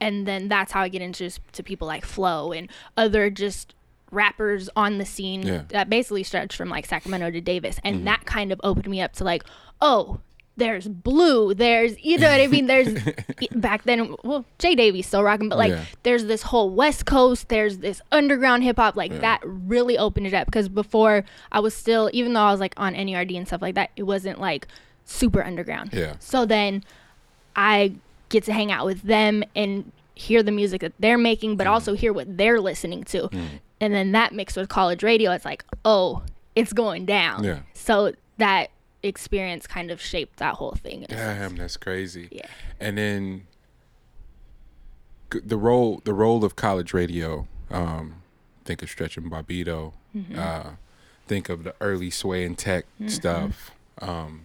[0.00, 3.74] And then that's how I get introduced to people like Flo and other just
[4.10, 5.62] rappers on the scene Yeah.
[5.68, 7.78] that basically stretched from like Sacramento to Davis.
[7.84, 8.04] And mm-hmm.
[8.06, 9.44] that kind of opened me up to like,
[9.82, 10.20] oh,
[10.56, 12.66] there's Blu, there's you know what I mean?
[12.66, 12.88] There's
[13.52, 15.84] back then well, Jay Davies still rocking, but like Yeah.
[16.02, 20.34] there's this whole West Coast, there's this underground hip hop, like that really opened it
[20.34, 23.62] up because before I was still even though I was like on NERD and stuff
[23.62, 24.66] like that, it wasn't like
[25.04, 25.90] super underground.
[25.92, 26.14] Yeah.
[26.18, 26.84] So then
[27.56, 27.94] I
[28.28, 31.58] get to hang out with them and hear the music that they're making, Mm.
[31.58, 33.28] but also hear what they're listening to.
[33.80, 36.22] And then that mixed with college radio, it's like, oh,
[36.54, 37.42] it's going down.
[37.44, 37.60] Yeah.
[37.74, 38.70] So that
[39.02, 41.06] experience kind of shaped that whole thing.
[41.08, 42.28] Damn, that's crazy.
[42.30, 42.46] Yeah.
[42.78, 43.46] And then
[45.30, 47.46] the role the role of college radio.
[47.70, 48.22] Um,
[48.64, 49.92] think of Stretch and Bobbito.
[50.14, 50.38] Mm-hmm.
[50.38, 50.70] Uh,
[51.26, 53.70] think of the early sway and tech stuff.
[54.02, 54.42] Um,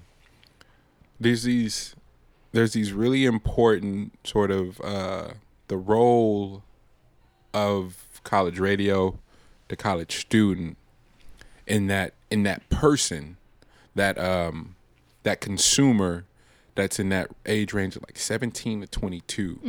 [1.20, 1.96] there's these
[2.56, 5.32] there's these really important sort of uh,
[5.68, 6.64] the role
[7.54, 9.20] of college radio,
[9.68, 10.78] the college student
[11.68, 13.38] in that in that person
[13.96, 14.76] that um
[15.24, 16.26] that consumer
[16.76, 19.60] that's in that age range of like 17 to 22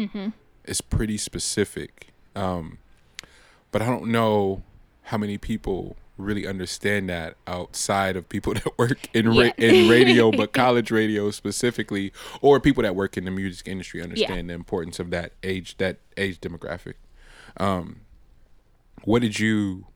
[0.67, 2.09] is pretty specific.
[2.35, 2.79] Um
[3.73, 4.63] but i don't know
[5.05, 9.53] how many people really understand that outside of people that work in ra- Yeah.
[9.59, 14.49] in radio but college radio specifically or people that work in the music industry understand
[14.51, 16.95] the importance of that age that age demographic.
[17.59, 18.01] Um
[19.05, 19.87] what did you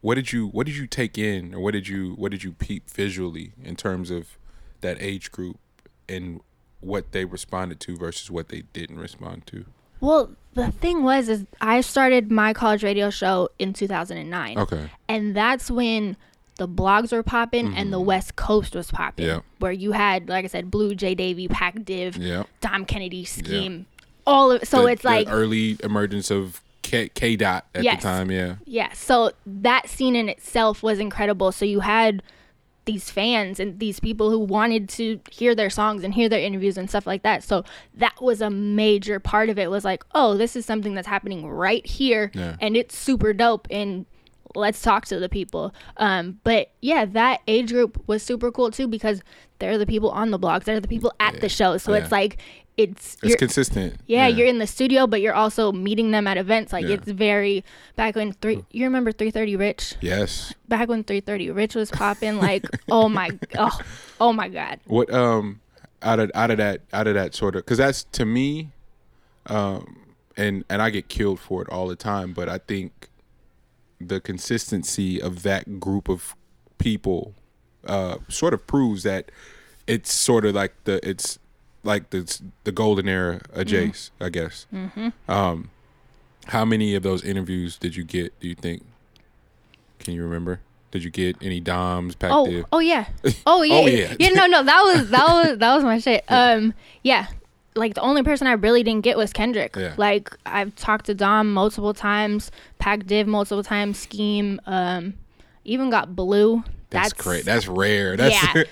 [0.00, 2.52] what did you what did you take in or what did you what did you
[2.52, 4.36] peep visually in terms of
[4.80, 5.58] that age group
[6.08, 6.40] and
[6.80, 9.64] what they responded to versus what they didn't respond to
[10.04, 14.58] Well, the thing was is I started my college radio show in 2009.
[14.58, 14.90] Okay.
[15.08, 16.16] And that's when
[16.56, 19.26] the blogs were popping and the West Coast was popping.
[19.26, 19.36] Mm-hmm.
[19.38, 19.58] Yeah.
[19.58, 22.44] Where you had, like I said, Blu, J Davy, Pac Div, Yeah.
[22.60, 23.86] Dom Kennedy, Skeme,
[24.26, 27.96] all of so The- it's the like early emergence of K, K dot at Yes.
[27.96, 28.30] the time.
[28.30, 28.56] Yeah.
[28.66, 28.92] Yeah.
[28.92, 31.50] So that scene in itself was incredible.
[31.50, 32.22] So you had
[32.86, 36.76] these fans and these people who wanted to hear their songs and hear their interviews
[36.76, 37.42] and stuff like that.
[37.42, 37.64] So
[37.94, 41.46] that was a major part of it was like, oh, this is something that's happening
[41.48, 42.56] right here Yeah.
[42.60, 44.04] and it's super dope and
[44.54, 45.74] let's talk to the people.
[45.96, 49.22] Um, but yeah, that age group was super cool too because
[49.58, 51.76] they're the people on the blogs, they're the people at the show.
[51.78, 51.98] So Yeah.
[52.00, 52.36] it's like
[52.76, 53.94] it's It's you're- consistent.
[54.06, 56.72] yeah, you're in the studio, but you're also meeting them at events.
[56.72, 56.94] Like Yeah.
[56.94, 57.64] it's very
[57.96, 58.64] back when three.
[58.72, 59.94] You remember 330 Rich?
[60.00, 60.52] Yes.
[60.68, 62.38] Back when 330 Rich was popping.
[62.40, 63.78] Like oh my oh
[64.20, 64.80] oh my god.
[64.86, 65.60] What um
[66.02, 68.70] out of out of that out of that sort of because that's to me,
[69.46, 69.96] um
[70.36, 73.08] and and I get killed for it all the time, but I think
[74.00, 76.34] the consistency of that group of
[76.78, 77.34] people
[77.86, 79.30] uh sort of proves that
[79.86, 81.38] it's sort of like the it's
[81.84, 84.66] like the the golden era of Jace, I guess.
[84.74, 85.08] Mm-hmm.
[85.30, 85.70] Um,
[86.46, 88.38] how many of those interviews did you get?
[88.40, 88.82] Do you think?
[89.98, 90.60] Can you remember?
[90.90, 92.64] Did you get any Doms, Pac Oh Div?
[92.72, 93.06] oh yeah.
[93.46, 93.74] Oh yeah.
[93.74, 94.14] Oh, yeah.
[94.18, 94.28] yeah.
[94.30, 96.24] no no that was that was that was my shit.
[96.28, 97.26] Um yeah.
[97.74, 99.74] Like the only person I really didn't get was Kendrick.
[99.74, 99.94] Yeah.
[99.96, 105.14] Like I've talked to Dom multiple times, Pac Div multiple times, Skeme, um,
[105.64, 106.62] even got Blu.
[106.94, 107.44] That's, great.
[107.44, 108.16] That's rare.
[108.16, 108.64] That's Yeah.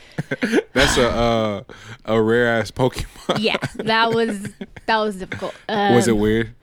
[0.72, 1.62] that's a uh,
[2.04, 3.38] a rare ass Pokemon.
[3.38, 4.48] yeah, that was
[4.86, 5.54] that was difficult.
[5.68, 6.54] Um, Was it weird?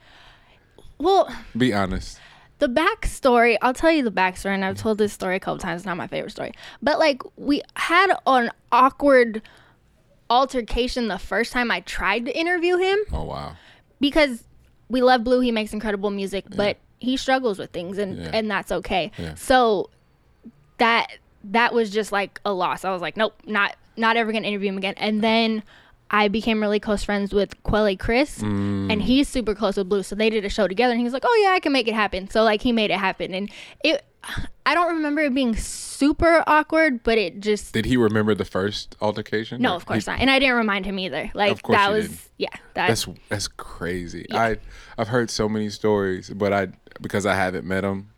[0.98, 2.18] Well, Be honest.
[2.58, 5.80] the backstory i'll tell you the backstory and i've told this story a couple times
[5.80, 6.52] it's not my favorite story
[6.82, 9.40] but like we had an awkward
[10.28, 13.56] altercation the first time i tried to interview him Oh wow.
[13.98, 14.44] because
[14.90, 18.30] we love Blu he makes incredible music but he struggles with things and Yeah.
[18.34, 19.34] and that's okay Yeah.
[19.36, 19.88] so
[20.78, 21.06] that
[21.44, 24.68] that was just like a loss i was like nope not not ever gonna interview
[24.70, 25.62] him again and then
[26.12, 28.90] I became really close friends with Quelle Chris, Mm.
[28.90, 30.02] and he's super close with Blu.
[30.02, 31.86] So they did a show together, and he was like, "Oh yeah, I can make
[31.86, 33.48] it happen." So like he made it happen, and
[33.84, 34.04] it.
[34.66, 38.96] I don't remember it being super awkward, but it just Did he remember the first
[39.00, 39.62] altercation?
[39.62, 40.18] no, of course he- not.
[40.20, 41.30] And I didn't remind him either.
[41.32, 42.20] Like that was didn't.
[42.38, 42.48] yeah.
[42.74, 44.26] That That's that's crazy.
[44.32, 44.56] I
[44.98, 46.68] I've heard so many stories, but I
[47.00, 48.09] because I haven't met him,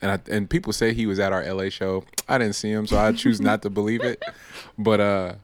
[0.00, 2.04] and I, and people say he was at our LA show.
[2.28, 4.22] I didn't see him, so I choose not to believe it.
[4.80, 5.34] But uh,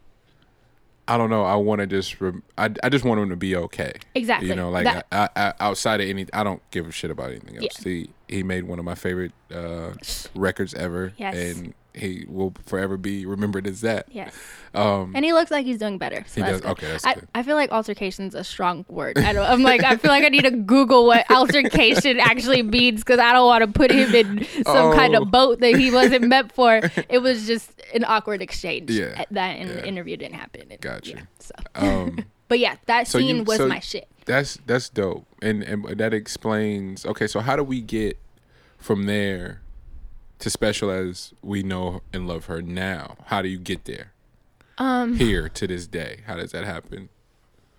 [1.09, 1.42] I don't know.
[1.44, 2.16] I want to just
[2.57, 3.92] I I just want him to be okay.
[4.14, 4.48] Exactly.
[4.48, 7.30] You know, like That- I, I, outside of any, I don't give a shit about
[7.30, 7.84] anything else.
[7.84, 7.84] Yeah.
[7.92, 9.90] He he made one of my favorite uh,
[10.34, 11.34] records ever, Yes.
[11.36, 14.07] and he will forever be remembered as that.
[14.11, 14.34] yes.
[14.74, 16.24] Um, And he looks like he's doing better.
[16.26, 16.61] So He does?
[16.61, 16.70] good.
[16.72, 17.28] Okay, that's I, good.
[17.34, 19.16] I feel like altercation's a strong word.
[19.18, 19.47] I don't.
[19.49, 23.32] I'm like I feel like I need to Google what altercation actually means because I
[23.32, 25.22] don't want to put him in some kind Oh.
[25.22, 26.80] of boat that he wasn't meant for.
[27.09, 28.90] It was just an awkward exchange.
[28.90, 29.84] Yeah, That and yeah.
[29.84, 30.62] interview didn't happen.
[30.70, 31.11] And, Gotcha.
[31.12, 31.55] Yeah, so.
[31.76, 34.09] um, But yeah, that So you- scene was so- my shit.
[34.26, 37.05] That's that's dope, and and that explains.
[37.07, 38.18] Okay, so how do we get
[38.78, 39.61] from there
[40.41, 43.16] to special as we know and love her now?
[43.26, 44.12] How do you get there?
[44.78, 47.09] Um, here to this day, how does that happen?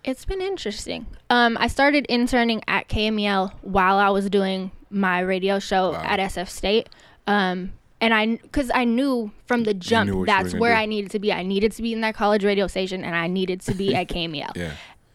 [0.02, 1.06] It's been interesting.
[1.30, 6.02] Um, I started interning at KMEL while I was doing my radio show Wow.
[6.04, 6.88] at SF State.
[7.26, 10.80] Um, and I, because I knew from the jump that's where do.
[10.80, 11.32] I needed to be.
[11.32, 14.08] I needed to be in that college radio station, and I needed to be at
[14.10, 14.54] KMEL.
[14.54, 14.72] Yeah,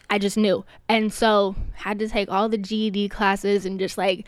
[0.09, 4.27] I just knew, and so had to take all the GED classes and just like,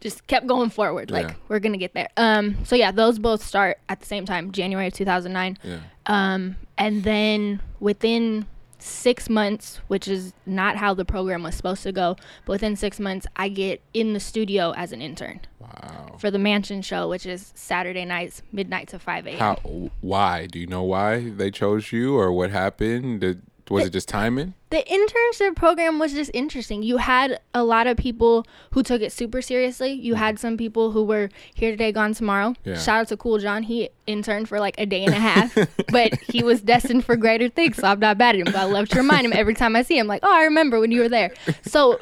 [0.00, 1.10] just kept going forward.
[1.10, 1.34] Like Yeah.
[1.48, 2.08] we're gonna get there.
[2.16, 5.58] Um, so yeah, those both start at the same time, January of 2009.
[5.62, 5.78] yeah.
[6.06, 8.46] Um, and then within
[8.80, 13.00] six months, which is not how the program was supposed to go, but within six
[13.00, 16.14] months, I get in the studio as an intern Wow.
[16.20, 19.38] for the Mansion Show, which is Saturday nights, midnight to 5 a.m.
[19.38, 19.54] How?
[20.00, 20.46] Why?
[20.46, 23.20] Do you know why they chose you, or what happened?
[23.22, 24.54] Did, was it just timing?
[24.70, 26.82] the internship program was just interesting.
[26.82, 29.92] You had a lot of people who took it super seriously.
[29.92, 30.22] You mm-hmm.
[30.22, 32.54] had some people who were here today, gone tomorrow.
[32.64, 32.76] Yeah.
[32.76, 33.62] Shout out to Cool John.
[33.62, 35.56] He interned for like a day and a half,
[35.90, 37.76] but he was destined for greater things.
[37.76, 38.52] So I'm not bad at him.
[38.52, 40.80] But I love to remind him every time I see him, like, oh, I remember
[40.80, 41.32] when you were there.
[41.62, 41.98] So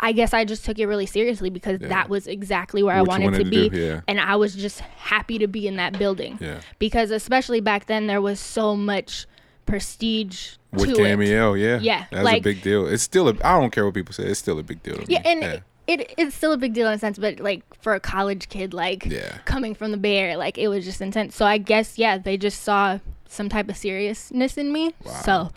[0.00, 1.88] I guess I just took it really seriously because Yeah.
[1.88, 3.68] that was exactly where I What you wanted, wanted to to be.
[3.68, 4.00] do, yeah.
[4.08, 6.38] And I was just happy to be in that building.
[6.40, 6.60] Yeah.
[6.80, 9.26] Because especially back then, there was so much
[9.66, 11.58] prestige With to it.
[11.58, 12.86] yeah, Yeah, that's like- a big deal.
[12.86, 13.32] It's still a.
[13.44, 14.24] I don't care what people say.
[14.24, 15.02] It's still a big deal.
[15.08, 15.24] Yeah, me.
[15.42, 18.50] and It, it's still a big deal in a sense, but like for a college
[18.50, 19.38] kid, like Yeah.
[19.46, 21.34] coming from the Bay Area, like it was just intense.
[21.34, 24.92] So I guess yeah, they just saw some type of seriousness in me.
[25.24, 25.50] So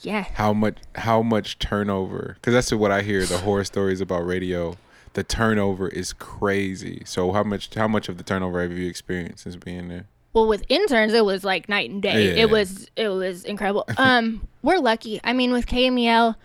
[0.00, 0.24] Yeah.
[0.34, 4.76] how much how much turnover because that's what i hear the horror stories about radio
[5.12, 9.44] the turnover is crazy so how much how much of the turnover have you experienced
[9.44, 12.28] since being there well with interns it was like night and day.
[12.28, 12.42] Yeah.
[12.42, 13.84] it was it was incredible.
[13.98, 15.20] Um we're lucky.
[15.24, 16.36] I mean with kmel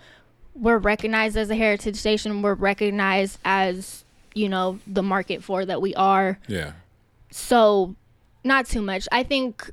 [0.55, 2.41] we're recognized as a heritage station.
[2.41, 6.39] We're recognized as you know the market for that we are.
[6.47, 6.73] Yeah.
[7.31, 7.95] So
[8.43, 9.07] not too much.
[9.11, 9.69] I think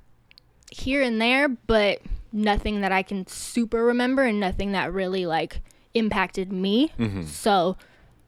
[0.70, 2.00] here and there but
[2.32, 5.60] nothing that i can super remember and nothing that really like
[5.94, 6.90] impacted me.
[7.26, 7.76] So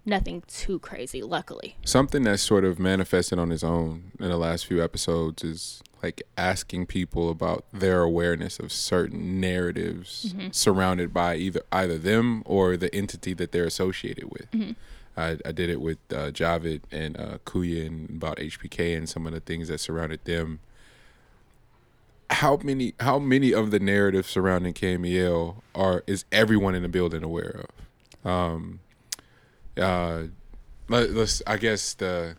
[0.07, 4.64] nothing too crazy luckily something that's sort of manifested on his own in the last
[4.64, 11.62] few episodes is like asking people about their awareness of certain narratives surrounded by either
[11.72, 14.46] either them or the entity that they're associated with.
[15.16, 19.26] I, I did it with uh, Javid and uh, Kuya and about HPK and some
[19.26, 20.61] of the things that surrounded them.
[22.28, 27.22] How many how many of the narratives surrounding KMEL are is everyone in the building
[27.22, 28.30] aware of?
[28.30, 28.80] Um,
[29.79, 30.22] uh,
[30.89, 32.37] let, let's I guess the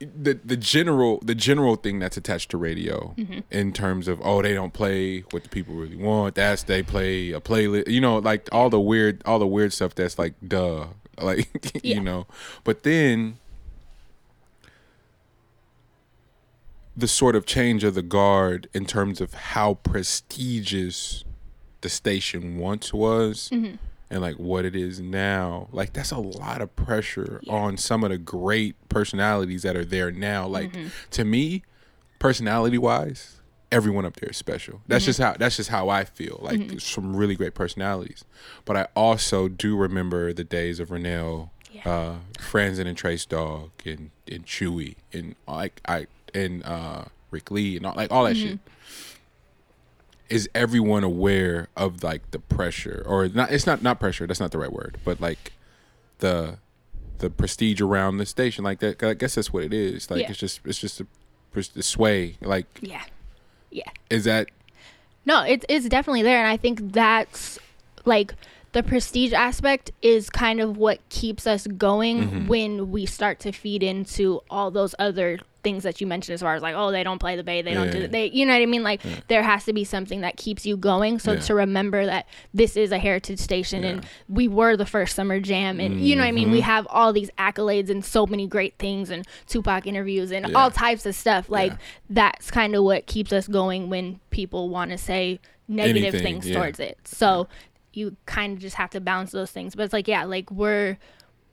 [0.00, 3.14] the the general the general thing that's attached to radio
[3.52, 7.30] in terms of oh they don't play what the people really want that's they play
[7.30, 10.86] a playlist you know like all the weird all the weird stuff that's like duh
[11.20, 11.48] like
[11.84, 11.94] Yeah.
[11.94, 12.26] you know
[12.64, 13.38] but then
[16.96, 21.22] the sort of change of the guard in terms of how prestigious
[21.80, 23.76] the station once was Mm-hmm.
[24.12, 28.10] And like what it is now like that's a lot of pressure on some of
[28.10, 30.88] the great personalities that are there now like Mm-hmm.
[31.12, 31.62] to me
[32.18, 33.40] personality wise
[33.70, 34.84] everyone up there is special Mm-hmm.
[34.92, 38.22] that's just how that's just how i feel like there's some really great personalities
[38.66, 41.88] but i also do remember the days of Renel, Yeah.
[41.90, 47.78] uh Franzen and Trace Dog and and Chewy and like I and uh Rick Lee
[47.78, 48.46] and all, like all that Mm-hmm.
[48.50, 48.58] shit
[50.32, 54.50] is everyone aware of like the pressure or not it's not not pressure that's not
[54.50, 55.52] the right word but like
[56.18, 56.56] the
[57.18, 60.30] the prestige around the station like that i guess that's what it is like Yeah.
[60.30, 61.06] it's just it's just a,
[61.56, 63.02] a sway like yeah
[63.70, 64.48] yeah is that
[65.24, 67.58] No, it's it's definitely there, and I think that's
[68.04, 68.34] like
[68.72, 72.46] the prestige aspect is kind of what keeps us going Mm-hmm.
[72.48, 76.54] when we start to feed into all those other things that you mentioned as far
[76.54, 78.04] as like oh they don't play the bay they don't do Yeah.
[78.04, 80.66] it they you know what I mean like there has to be something that keeps
[80.66, 81.40] you going so Yeah.
[81.40, 85.78] to remember that this is a heritage station and we were the first summer jam
[85.80, 86.66] and you know what I mean we Mm-hmm.
[86.70, 90.58] have all these accolades and so many great things and Tupac interviews and Yeah.
[90.58, 91.78] all types of stuff like Yeah.
[92.10, 95.38] that's kind of what keeps us going when people want to say
[95.68, 96.56] negative Anything, things yeah.
[96.58, 96.98] towards it.
[97.04, 97.46] So
[97.92, 99.74] you kind of just have to balance those things.
[99.74, 100.98] But it's like, yeah, like we're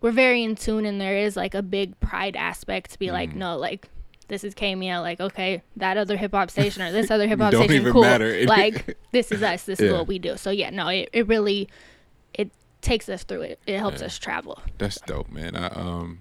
[0.01, 3.29] we're very in tune, and there is like a big pride aspect to be like,
[3.31, 3.39] Mm-hmm.
[3.39, 3.89] no, like
[4.29, 7.53] this is KMEL, like okay, that other hip hop station or this other hip hop
[7.53, 8.01] station, cool.
[8.01, 8.45] matter.
[8.47, 9.63] like this is us.
[9.63, 10.37] This is what we do.
[10.37, 11.67] So yeah, no, it, it really
[12.33, 12.51] it
[12.81, 13.59] takes us through it.
[13.67, 14.61] It helps us travel.
[14.77, 16.19] that's dope man i um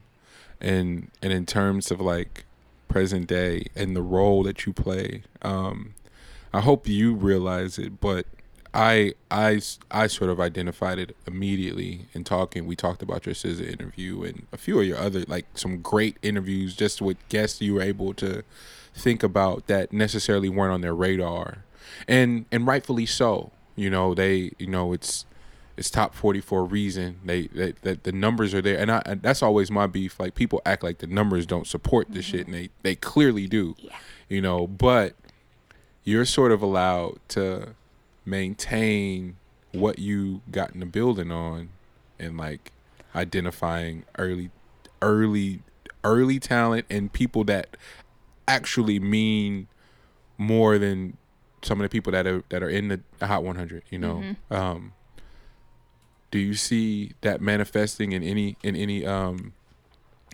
[0.60, 2.44] and and in terms of like
[2.88, 5.94] present day and the role that you play um
[6.52, 8.26] i hope you realize it but
[8.78, 9.60] I, I,
[9.90, 12.64] I sort of identified it immediately in talking.
[12.64, 16.16] We talked about your SZA interview and a few of your other like some great
[16.22, 18.44] interviews just with guests you were able to
[18.94, 21.64] think about that necessarily weren't on their radar,
[22.06, 23.50] and and rightfully so.
[23.74, 25.26] You know they you know it's
[25.76, 29.02] it's top 40 for a reason they that that the numbers are there and, I,
[29.06, 32.46] and that's always my beef like people act like the numbers don't support this shit
[32.46, 32.66] and mm-hmm.
[32.82, 33.96] they they clearly do Yeah.
[34.28, 35.14] you know but
[36.02, 37.76] you're sort of allowed to
[38.28, 39.36] maintain
[39.72, 41.68] what you got in the building on
[42.18, 42.72] and like
[43.14, 44.50] identifying early
[45.02, 45.60] early
[46.04, 47.76] early talent and people that
[48.46, 49.66] actually mean
[50.38, 51.16] more than
[51.62, 54.22] some of the people that are that are in the hot 100 you know?
[54.50, 54.92] Um
[56.30, 59.52] do you see that manifesting in any in any um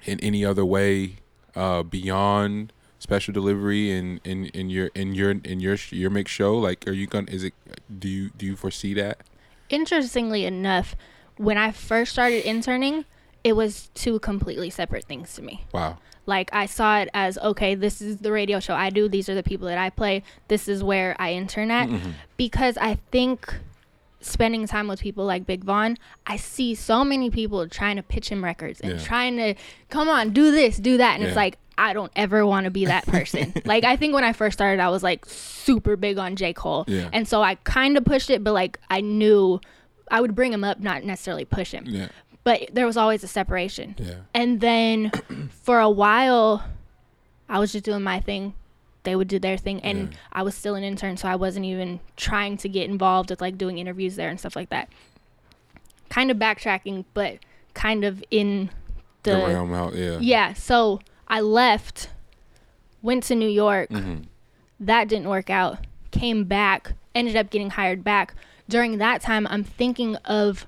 [0.05, 1.17] in any other way
[1.55, 6.57] uh beyond special delivery in in in your in your in your your mix show
[6.57, 7.53] like are you gonna is it
[7.99, 9.19] do you do you foresee that
[9.71, 10.95] Interestingly enough,
[11.37, 13.07] when I first started interning,
[13.43, 15.65] it was two completely separate things to me.
[15.73, 19.09] wow Like I saw it as okay, this is the radio show I do.
[19.09, 20.23] These are the people that I play.
[20.49, 22.13] This is where I intern at, mm-hmm.
[22.37, 23.55] because I think
[24.25, 25.97] spending time with people like Big Von,
[26.27, 29.05] I see so many people trying to pitch him records and Yeah.
[29.05, 29.55] trying to
[29.91, 31.29] come on, do this, do that, and Yeah.
[31.29, 33.53] it's like I don't ever want to be that person.
[33.65, 36.85] like I think when I first started, I was like super big on J Cole,
[36.87, 37.09] Yeah.
[37.13, 39.61] and so I kind of pushed it, but like I knew
[40.11, 42.09] I would bring him up, not necessarily push him yeah
[42.45, 43.95] but there was always a separation.
[43.99, 45.11] yeah And then
[45.63, 46.63] for a while,
[47.49, 48.53] I was just doing my thing.
[49.05, 50.19] They would do their thing and Yeah.
[50.33, 53.57] I was still an intern so I wasn't even trying to get involved with like
[53.57, 54.89] doing interviews there and stuff like that.
[56.09, 57.39] Kind of backtracking but
[57.75, 58.71] kind of in
[59.23, 60.19] The, the, realm out, yeah.
[60.21, 62.11] Yeah, so I left
[63.03, 63.91] went to New York.
[63.91, 64.17] hmm
[64.81, 65.79] That didn't work out.
[66.11, 68.35] Came back, ended up getting hired back.
[68.69, 70.67] During that time, I'm thinking of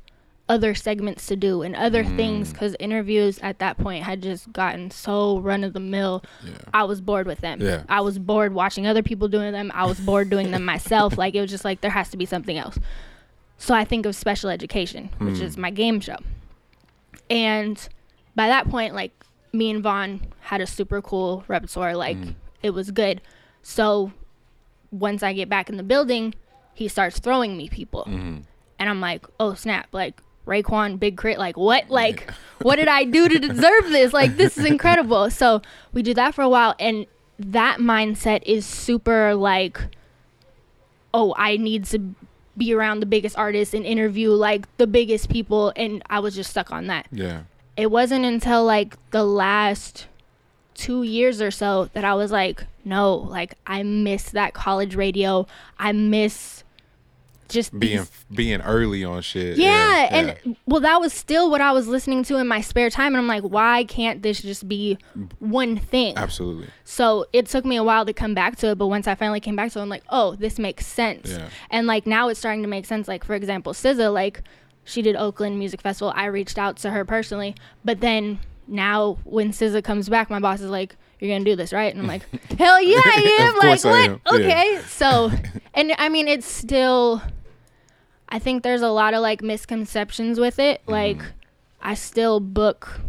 [0.49, 2.53] other segments to do and other things Mm.
[2.53, 6.23] because interviews at that point had just gotten so run of the mill.
[6.45, 6.53] Yeah.
[6.73, 7.61] I was bored with them.
[7.61, 7.83] Yeah.
[7.89, 9.73] I was bored watching other people doing them.
[9.75, 11.19] I was bored doing them myself.
[11.19, 12.79] Like it was just like there has to be something else.
[13.59, 15.43] So I think of special education, which Mm.
[15.43, 16.19] is my game show.
[17.31, 17.77] And
[18.35, 19.13] by that point, like
[19.53, 21.97] me and Von had a super cool repertoire.
[21.97, 22.35] Like Mm.
[22.63, 23.21] it was good.
[23.63, 24.13] So
[24.93, 26.35] once I get back in the building,
[26.75, 28.05] he starts throwing me people.
[28.05, 28.39] hmm
[28.79, 31.91] And I'm like, oh snap, like Raekwon, Big K.R.I.T., like what?
[31.91, 32.31] Like,
[32.63, 34.13] what did I do to deserve this?
[34.13, 35.31] Like, this is incredible.
[35.37, 35.61] So
[35.93, 37.07] we do that for a while, and
[37.39, 39.81] that mindset is super like,
[41.13, 42.15] oh, I need to
[42.57, 46.51] be around the biggest artists and interview like the biggest people, and I was just
[46.51, 47.07] stuck on that.
[47.11, 47.43] Yeah.
[47.77, 50.07] It wasn't until like the last
[50.75, 55.47] two years or so that I was like, no, like I miss that college radio.
[55.79, 56.65] I miss
[57.49, 59.57] just Being these being early on shit.
[59.57, 63.15] yeah, and well, that was still what I was listening to in my spare time,
[63.15, 64.99] and I'm like, why can't this just be
[65.39, 66.17] one thing?
[66.17, 66.69] absolutely.
[66.85, 69.41] So it took me a while to come back to it, but once I finally
[69.41, 71.31] came back to it, I'm like, oh, this makes sense.
[71.31, 71.49] Yeah.
[71.71, 73.09] And like now it's starting to make sense.
[73.09, 74.43] Like for example, SZA, like
[74.85, 76.13] she did Oakland Music Festival.
[76.17, 78.39] I reached out to her personally, but then
[78.69, 82.01] now when SZA comes back, my boss is like, "You're gonna do this, right?" And
[82.03, 82.23] I'm like,
[82.59, 84.11] "Hell yeah, I am!" Like I what?
[84.11, 84.21] am.
[84.27, 84.47] Yeah.
[84.47, 85.31] Okay, so
[85.75, 87.21] and I mean it's still.
[88.29, 90.81] I think there's a lot of like misconceptions with it.
[90.83, 90.91] Mm-hmm.
[90.93, 91.23] Like,
[91.81, 93.01] I still book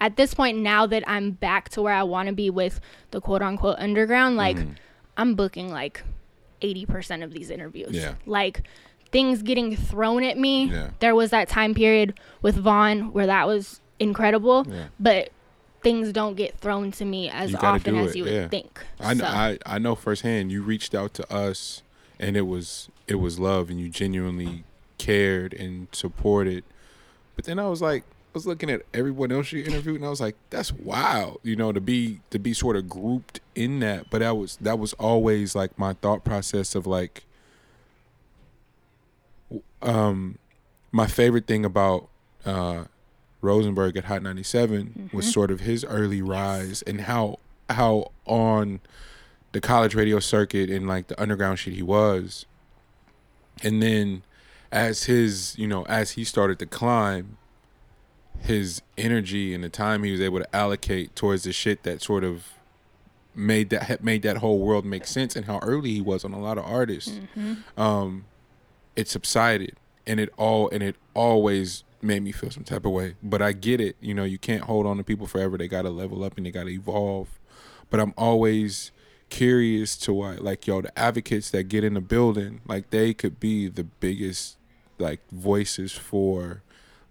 [0.00, 3.20] at this point now that I'm back to where I want to be with the
[3.20, 4.36] quote unquote underground.
[4.36, 4.76] Like, Mhm.
[5.16, 6.02] I'm booking like
[6.62, 7.90] 80% of these interviews.
[7.92, 8.14] Yeah.
[8.26, 8.62] Like,
[9.10, 10.66] things getting thrown at me.
[10.66, 10.90] Yeah.
[11.00, 14.84] There was that time period with Von where that was incredible, Yeah.
[14.98, 15.30] but
[15.82, 18.80] things don't get thrown to me as often as you would think.
[19.00, 20.50] I, So- I I know firsthand.
[20.52, 21.82] You reached out to us,
[22.22, 24.64] and it was it was love, and you genuinely
[24.96, 26.64] cared and supported.
[27.34, 30.08] But then I was like, I was looking at everyone else you interviewed, and I
[30.08, 34.08] was like, that's wild, you know, to be to be sort of grouped in that.
[34.08, 37.24] But that was that was always like my thought process of like,
[39.82, 40.38] um,
[40.92, 42.08] my favorite thing about
[42.46, 42.84] uh,
[43.40, 48.80] Rosenberg at Hot 97 was sort of his early rise and how how on
[49.52, 52.46] the college radio circuit and like the underground shit he was.
[53.62, 54.22] And then
[54.70, 57.36] as his, you know, as he started to climb,
[58.40, 62.24] his energy and the time he was able to allocate towards the shit that sort
[62.24, 62.48] of
[63.34, 66.38] made that made that whole world make sense and how early he was on a
[66.38, 67.18] lot of artists
[67.78, 68.26] um
[68.96, 69.76] it subsided.
[70.06, 73.14] And it all and it always made me feel some type of way.
[73.22, 73.96] But i get it.
[74.00, 75.56] You know you can't hold on to people forever.
[75.56, 77.28] They gotta level up and they gotta evolve.
[77.90, 78.90] But i'm always
[79.32, 83.40] curious to why like yo the advocates that get in the building like they could
[83.40, 84.58] be the biggest
[84.98, 86.62] like voices for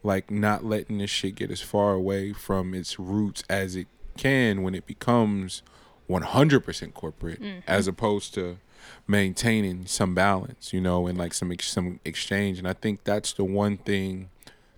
[0.04, 4.62] like not letting this shit get as far away from its roots as it can
[4.62, 5.64] when it becomes
[6.08, 7.60] 100% corporate mm-hmm.
[7.66, 8.60] as opposed to
[9.08, 12.60] maintaining some balance you know and like some ex- some exchange.
[12.60, 14.30] And i think that's the one thing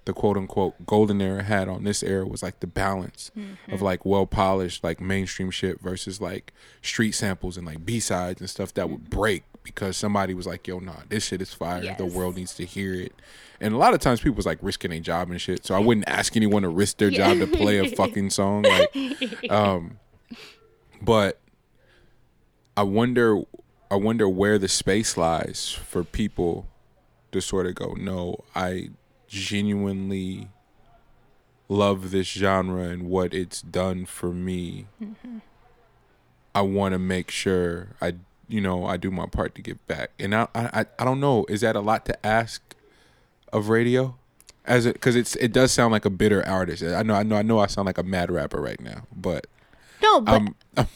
[0.05, 3.31] the quote unquote golden era had on this era was like the balance
[3.69, 6.51] of like well polished like mainstream shit versus like
[6.81, 10.79] street samples and like b-sides and stuff that would break because somebody was like yo
[10.79, 11.81] nah this shit is fire.
[11.97, 13.13] The world needs to hear it.
[13.61, 15.65] And a lot of times people was like risking their job and shit.
[15.65, 19.49] So i wouldn't ask anyone to risk their job to play a fucking song like
[19.51, 19.99] um
[21.01, 21.39] but
[22.75, 23.41] i wonder
[23.91, 26.67] i wonder where the space lies for people
[27.31, 28.89] to sort of go no i
[29.33, 30.47] genuinely
[31.67, 34.85] love this genre and what it's done for me
[36.53, 38.13] i want to make sure i
[38.47, 40.11] you know i do my part to give back.
[40.19, 42.61] And i i i don't know is that a lot to ask
[43.51, 44.15] of radio?
[44.65, 46.83] As it because it's it does sound like a bitter artist.
[46.83, 49.47] I know i know i know i sound like a mad rapper right now but
[50.01, 50.55] no, but um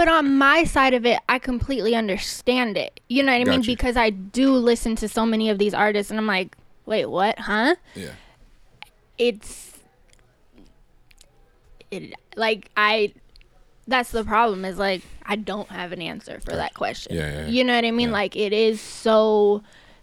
[0.00, 3.00] But on my side of it, I completely understand it.
[3.10, 3.60] You know what I mean?
[3.60, 6.56] Because I do listen to so many of these artists, and I'm like,
[6.86, 7.38] wait, what?
[7.38, 7.74] Huh?
[7.94, 8.12] yeah
[9.18, 9.78] It's
[11.90, 13.12] it like I.
[13.86, 14.64] That's the problem.
[14.64, 17.16] Is like I don't have an answer for that question.
[17.16, 17.46] Yeah, yeah, yeah.
[17.48, 18.12] You know what I mean?
[18.12, 19.62] Like it is so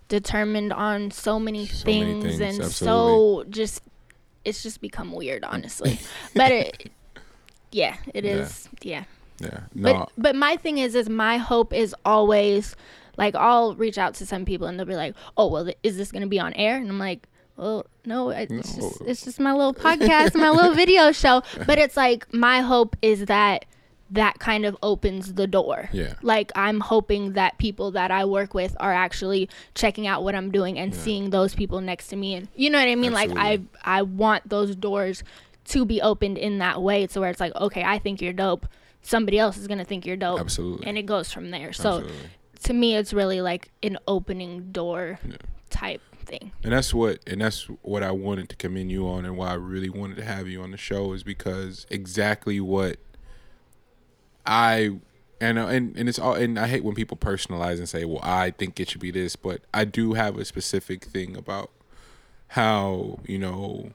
[0.09, 2.69] determined on so many So many things, things, and absolutely.
[2.69, 3.81] so just
[4.43, 5.99] it's just become weird, honestly.
[6.35, 6.91] but it,
[7.71, 8.67] yeah, it is.
[8.81, 9.03] Yeah.
[9.39, 9.59] Yeah.
[9.73, 9.93] No.
[9.93, 12.75] But but my thing is is my hope is always
[13.17, 16.11] like I'll reach out to some people and they'll be like, "Oh, well, is this
[16.11, 18.61] going to be on air?" And I'm like, "Well, no, it's No.
[18.61, 22.95] just it's just my little podcast, my little video show." But it's like my hope
[23.01, 23.65] is that
[24.09, 25.89] that kind of opens the door.
[25.91, 26.13] Yeah.
[26.21, 30.49] Like I'm hoping that people that I work with are actually checking out what I'm
[30.49, 33.11] doing and seeing those people next to me and you know what I mean?
[33.11, 35.23] Like I I want those doors
[35.65, 38.65] to be opened in that way so where it's like, "Okay, I think you're dope."
[39.01, 40.39] Somebody else is going to think you're dope.
[40.39, 40.85] Absolutely.
[40.87, 41.71] And it goes from there.
[41.73, 42.29] So Absolutely.
[42.63, 45.19] To me it's really like an opening door
[45.69, 46.51] type thing.
[46.63, 49.55] And that's what and that's what I wanted to commend you on and why I
[49.55, 52.97] really wanted to have you on the show is because exactly what
[54.45, 54.99] I
[55.39, 58.21] and uh, and and it's all and I hate when people personalize and say, "Well,
[58.23, 61.71] I think it should be this," but I do have a specific thing about
[62.49, 63.91] how, you know,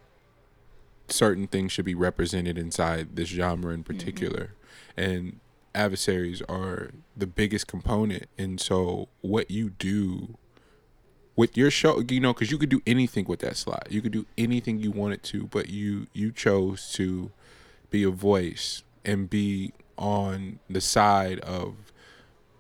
[1.08, 4.52] certain things should be represented inside this genre in particular.
[4.96, 5.40] And
[5.74, 8.26] adversaries are the biggest component.
[8.38, 10.36] And so what you do
[11.36, 13.88] with your show, you know, because you could do anything with that slot.
[13.90, 17.30] You could do anything you wanted to, but you you chose to
[17.90, 21.74] be a voice and be on the side of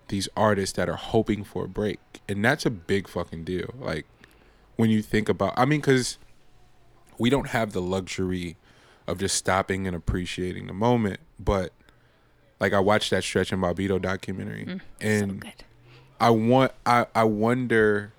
[0.08, 1.98] these artists that are hoping for a break,
[2.28, 3.74] and that's a big fucking deal.
[3.78, 4.06] Like
[4.76, 6.18] when you think about, I mean, because
[7.18, 8.56] we don't have the luxury
[9.06, 11.72] of just stopping and appreciating the moment, but
[12.62, 15.50] like I watched that Stretch and Bobbito documentary, mm, and so
[16.20, 18.12] I want I I wonder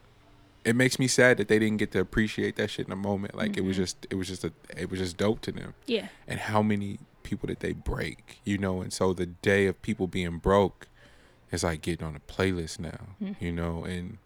[0.66, 3.36] it makes me sad that they didn't get to appreciate that shit in the moment.
[3.36, 3.84] Like it was mm-hmm.
[3.84, 5.74] just it was just a it was just dope to them.
[5.88, 8.41] yeah And how many people did they break?
[8.44, 10.89] You know, and so the day of people being broke
[11.50, 13.16] is like getting on a playlist now.
[13.22, 13.41] Mm.
[13.41, 14.18] You know, and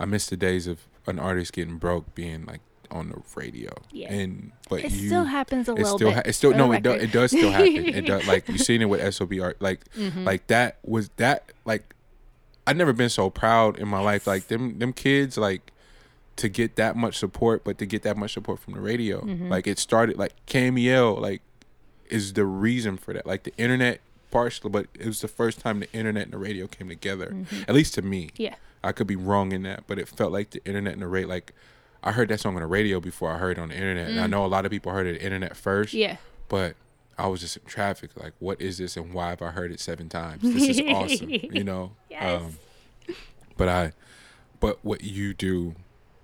[0.00, 3.72] I miss the days of an artist getting broke being like on the radio.
[3.92, 4.12] Yeah.
[4.12, 6.82] And but it you still happens a it little still bit it still no it
[6.82, 9.80] does it does still happen it does like you seen it with sob art like
[9.94, 10.24] Mm-hmm.
[10.24, 11.94] like that was that like
[12.66, 15.72] i've never been so proud in my life like them them kids like
[16.36, 19.48] to get that much support but to get that much support from the radio Mm-hmm.
[19.48, 21.42] like it started like KMEL like
[22.08, 25.80] is the reason for that like the internet partially but it was the first time
[25.80, 27.34] the internet and the radio came together
[27.68, 28.42] at least to me Mm-hmm.
[28.42, 31.08] yeah I could be wrong in that, but it felt like the internet and the
[31.08, 31.28] radio.
[31.28, 31.52] Like
[32.06, 34.20] I heard that song on the radio before I heard it on the internet, and
[34.20, 35.92] I know a lot of people heard it on the internet first.
[35.92, 35.98] Mm.
[35.98, 36.16] yeah
[36.48, 36.76] But
[37.18, 38.10] I was just in traffic.
[38.16, 40.42] Like, what is this, and why have I heard it seven times?
[40.42, 41.28] This is awesome.
[41.28, 41.92] You know.
[42.08, 42.52] Yes.
[43.56, 43.92] but I,
[44.60, 45.74] but what you do,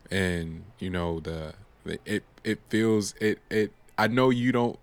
[0.09, 1.55] and you know the,
[1.85, 3.73] the it it feels it it.
[3.99, 4.79] I know you don't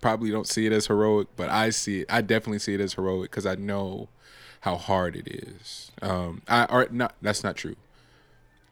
[0.00, 2.06] probably don't see it as heroic, but I see it.
[2.08, 4.08] I definitely see it as heroic because I know
[4.60, 5.90] how hard it is.
[6.00, 7.14] Um, I or not.
[7.20, 7.74] That's not true.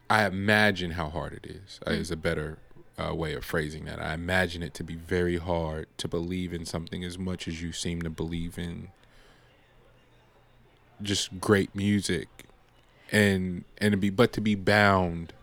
[0.09, 1.79] I imagine how hard it is.
[1.85, 2.59] uh, Is a better
[2.97, 4.01] uh, way of phrasing that.
[4.01, 7.71] I imagine it to be very hard to believe in something as much as you
[7.71, 8.89] seem to believe in
[11.01, 12.27] just great music,
[13.11, 15.33] and and to be but to be bound.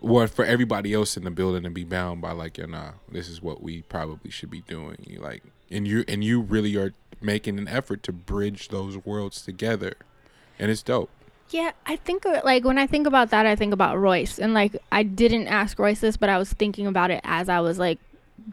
[0.00, 3.28] Or for everybody else in the building to be bound by like, yeah, nah, this
[3.28, 4.98] is what we probably should be doing.
[5.04, 9.42] You like, and you and you really are making an effort to bridge those worlds
[9.42, 9.94] together,
[10.58, 11.10] and it's dope.
[11.50, 14.52] Yeah, I think uh, like when I think about that, I think about Royce, and
[14.52, 17.78] like I didn't ask Royce this, but I was thinking about it as I was
[17.78, 17.98] like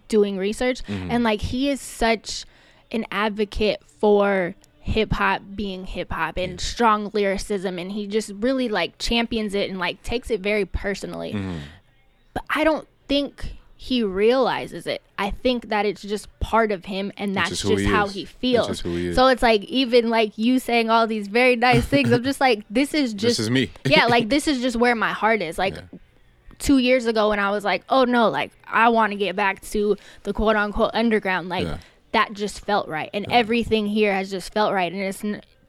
[0.08, 2.46] doing research, and like he is such
[2.92, 8.70] an advocate for hip hop being hip hop and strong lyricism, and he just really
[8.70, 11.34] like champions it and like takes it very personally.
[11.34, 11.58] Mm-hmm.
[12.34, 15.00] But I don't think he realizes it.
[15.20, 18.16] I think that it's just part of him, and that's just he how is.
[18.16, 18.82] he feels.
[18.82, 19.14] he.
[19.14, 22.12] So it's like even like you saying all these very nice things.
[22.12, 23.70] I'm just like, this is just this is me.
[23.86, 25.60] yeah, like this is just where my heart is.
[25.60, 26.00] Like Yeah.
[26.58, 29.62] two years ago when I was like, oh no, like I want to get back
[29.74, 31.48] to the quote unquote underground.
[31.50, 31.78] Like Yeah.
[32.14, 34.92] that just felt right, and everything here has just felt right.
[34.92, 35.22] And it's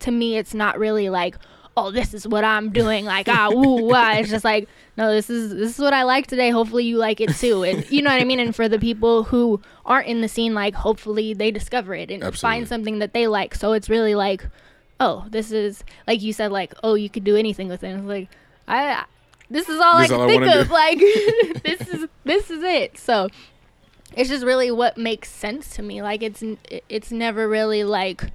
[0.05, 1.37] to me, it's not really like.
[1.79, 3.05] Oh, this is what I'm doing.
[3.05, 4.13] Like, ah, woo, wah.
[4.13, 4.67] It's just like,
[4.97, 6.49] no, this is this is what I like today.
[6.51, 7.65] Hopefully, you like it too.
[7.65, 8.41] And you know what I mean.
[8.41, 12.23] And for the people who aren't in the scene, like, hopefully they discover it and
[12.23, 12.39] Absolutely.
[12.39, 13.55] find something that they like.
[13.55, 14.47] So it's really like,
[15.01, 17.89] oh, this is like you said, like, oh, you could do anything with it.
[17.89, 18.29] And it's like,
[18.67, 19.05] I,
[19.51, 20.69] this is all This I can I think wanna of.
[20.69, 20.73] do.
[20.73, 20.99] Like,
[21.63, 22.97] this is this is it.
[22.97, 23.29] So
[24.17, 26.01] it's just really what makes sense to me.
[26.01, 26.43] Like, it's
[26.89, 28.31] it's never really like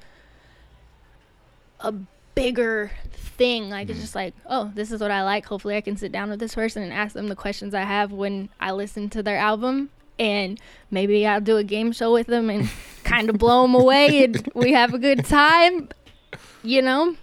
[1.79, 1.93] a
[2.35, 3.69] bigger thing.
[3.69, 3.91] Like, Mm.
[3.91, 5.45] it's just like, oh, this is what I like.
[5.45, 8.11] Hopefully, I can sit down with this person and ask them the questions I have
[8.11, 9.89] when I listen to their album.
[10.19, 10.59] And
[10.91, 12.69] maybe I'll do a game show with them and
[13.03, 15.89] kind of blow them away, and we have a good time.
[16.63, 17.15] You know,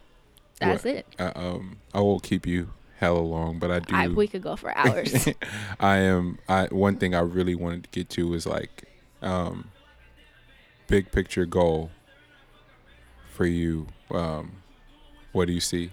[0.59, 1.07] that's Well, it.
[1.19, 3.95] I, um, I won't keep you hella long, but I do.
[3.95, 5.29] I, we could go for hours.
[5.81, 6.39] I am.
[6.49, 8.85] I one thing I really wanted to get to is like,
[9.23, 9.71] um,
[10.89, 11.91] big picture goal
[13.35, 14.58] for you, um,
[15.39, 15.91] what do you see?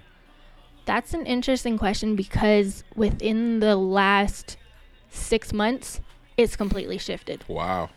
[0.86, 4.58] That's an interesting question because within the last
[5.10, 6.02] six months,
[6.36, 7.44] it's completely shifted.
[7.48, 7.90] Wow.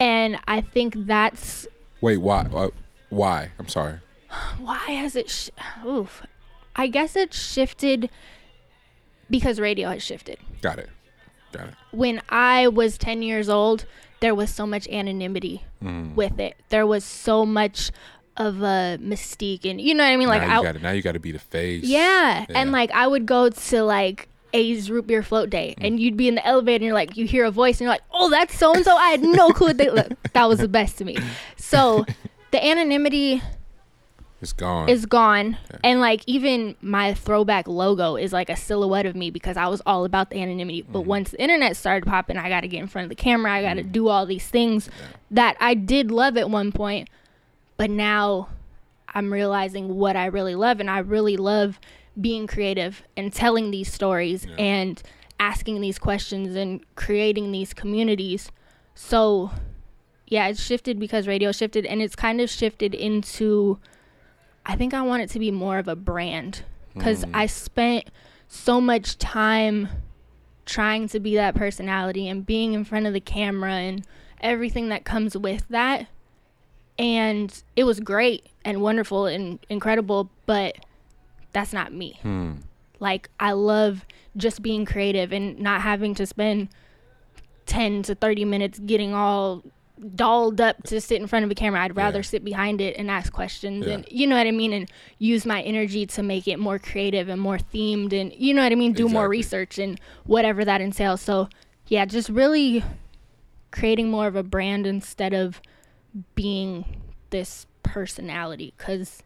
[0.00, 1.66] And I think that's
[2.00, 2.42] Wait, why?
[2.52, 2.68] Uh,
[3.08, 3.50] why?
[3.58, 3.98] I'm sorry.
[4.58, 5.48] why has it sh-
[5.86, 6.22] oof
[6.76, 8.10] i guess it shifted
[9.30, 10.90] because radio has shifted Got it.
[11.52, 11.74] Got it.
[11.92, 13.86] when i was 10 years old
[14.20, 16.14] there was so much anonymity Mm.
[16.14, 17.90] with it there was so much
[18.38, 20.78] of a mystique and you know what i mean like now you I, got to
[20.82, 21.84] now you got to be the face.
[21.84, 22.46] yeah.
[22.48, 25.86] and like i would go to like A's root beer float day, Mm.
[25.86, 27.90] and you'd be in the elevator, and you're like, you hear a voice, and you're
[27.90, 28.96] like, oh, that's so and so.
[28.96, 29.74] I had no clue.
[29.74, 30.08] They look.
[30.32, 31.18] That was the best to me.
[31.58, 32.06] So,
[32.52, 33.42] the anonymity
[34.40, 34.88] It's gone.
[34.88, 39.56] is gone and like even my throwback logo is like a silhouette of me because
[39.58, 41.08] i was all about the anonymity but Mm-hmm.
[41.08, 43.60] once the internet started popping i got to get in front of the camera i
[43.62, 43.92] got to Mm.
[43.92, 44.88] do all these things
[45.30, 47.08] that i did love at one point
[47.78, 48.48] but now
[49.14, 51.80] i'm realizing what i really love and i really love
[52.20, 54.56] being creative and telling these stories Yeah.
[54.58, 55.02] and
[55.40, 58.50] asking these questions and creating these communities
[58.94, 59.50] so
[60.26, 63.78] yeah it's shifted because radio shifted and it's kind of shifted into
[64.66, 67.30] I think I want it to be more of a brand because Hmm.
[67.34, 68.10] I spent
[68.48, 69.88] so much time
[70.66, 74.04] trying to be that personality and being in front of the camera and
[74.42, 76.08] everything that comes with that.
[76.98, 80.76] And it was great and wonderful and incredible, but
[81.52, 82.18] that's not me.
[82.22, 82.52] Hmm.
[83.00, 84.04] Like, I love
[84.36, 86.68] just being creative and not having to spend
[87.66, 89.62] 10 to 30 minutes getting all
[90.14, 91.80] dolled up to sit in front of a camera.
[91.82, 92.22] I'd rather Yeah.
[92.22, 93.94] sit behind it and ask questions Yeah.
[93.94, 94.88] and you know what I mean and
[95.18, 98.70] use my energy to make it more creative and more themed and you know what
[98.70, 101.20] I mean do more research and whatever that entails.
[101.20, 101.48] So,
[101.88, 102.84] yeah, just really
[103.72, 105.60] creating more of a brand instead of
[106.34, 109.22] being this personality cuz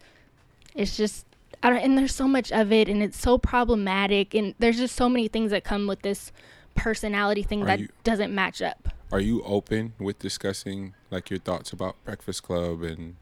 [0.74, 1.26] it's just
[1.62, 4.96] I don't, and there's so much of it and it's so problematic and there's just
[4.96, 6.32] so many things that come with this
[6.74, 8.88] personality thing Are that you- doesn't match up.
[9.12, 13.16] Are you open with discussing like your thoughts about Breakfast Club and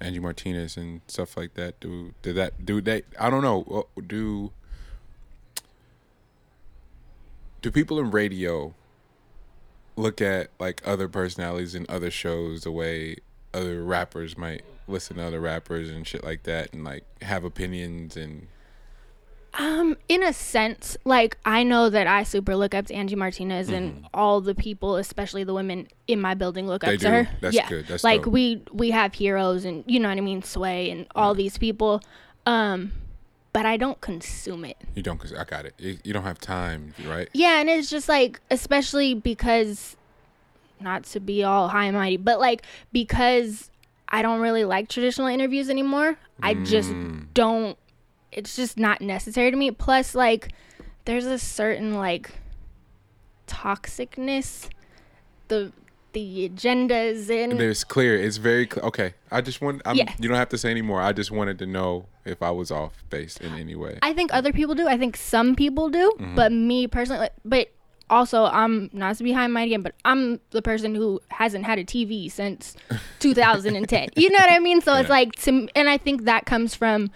[0.00, 1.78] Angie Martinez and stuff like that?
[1.80, 3.02] Do do that do they?
[3.20, 3.86] I don't know.
[3.96, 4.50] Uh, do
[7.62, 8.74] do people in radio
[9.96, 13.16] look at like other personalities in other shows the way
[13.52, 18.16] other rappers might listen to other rappers and shit like that and like have opinions
[18.16, 18.48] and
[19.56, 23.68] Um, in a sense, like I know that I super look up to Angie Martinez
[23.68, 26.88] and all the people, especially the women in my building, look Mm-hmm.
[26.90, 27.12] They up to do.
[27.12, 27.38] her.
[27.40, 27.86] That's yeah, good.
[27.86, 28.32] That's like dope.
[28.32, 32.02] we we have heroes and you know what I mean, Sway and all these people.
[32.46, 32.90] Um,
[33.54, 34.76] but I don't consume it.
[34.94, 35.18] you don't.
[35.38, 35.74] I got it.
[35.78, 37.28] You, don't have time, right?
[37.32, 39.96] Yeah, and it's just like, especially because,
[40.80, 42.62] not to be all high and mighty, but like
[42.92, 43.70] because
[44.08, 46.18] I don't really like traditional interviews anymore.
[46.42, 47.28] I just Mm.
[47.32, 47.78] don't.
[48.32, 49.70] It's just not necessary to me.
[49.70, 50.50] Plus, like,
[51.04, 52.32] there's a certain like
[53.46, 54.68] toxicness.
[55.48, 55.72] The
[56.12, 57.60] the agendas in.
[57.60, 58.16] It's clear.
[58.16, 58.84] It's very clear.
[58.86, 59.82] Okay, I just want.
[59.84, 60.12] I'm, Yeah.
[60.18, 61.00] You don't have to say anymore.
[61.00, 63.98] I just wanted to know if I was off base in any way.
[64.02, 64.86] I think other people do.
[64.88, 66.34] I think some people do, Mm-hmm.
[66.34, 67.68] but me personally, like, but
[68.10, 71.78] also I'm not to be high mighty again, but I'm the person who hasn't had
[71.78, 72.76] a TV since
[73.20, 74.10] 2010.
[74.16, 74.80] you know what I mean?
[74.80, 77.10] So it's like to, and I think that comes from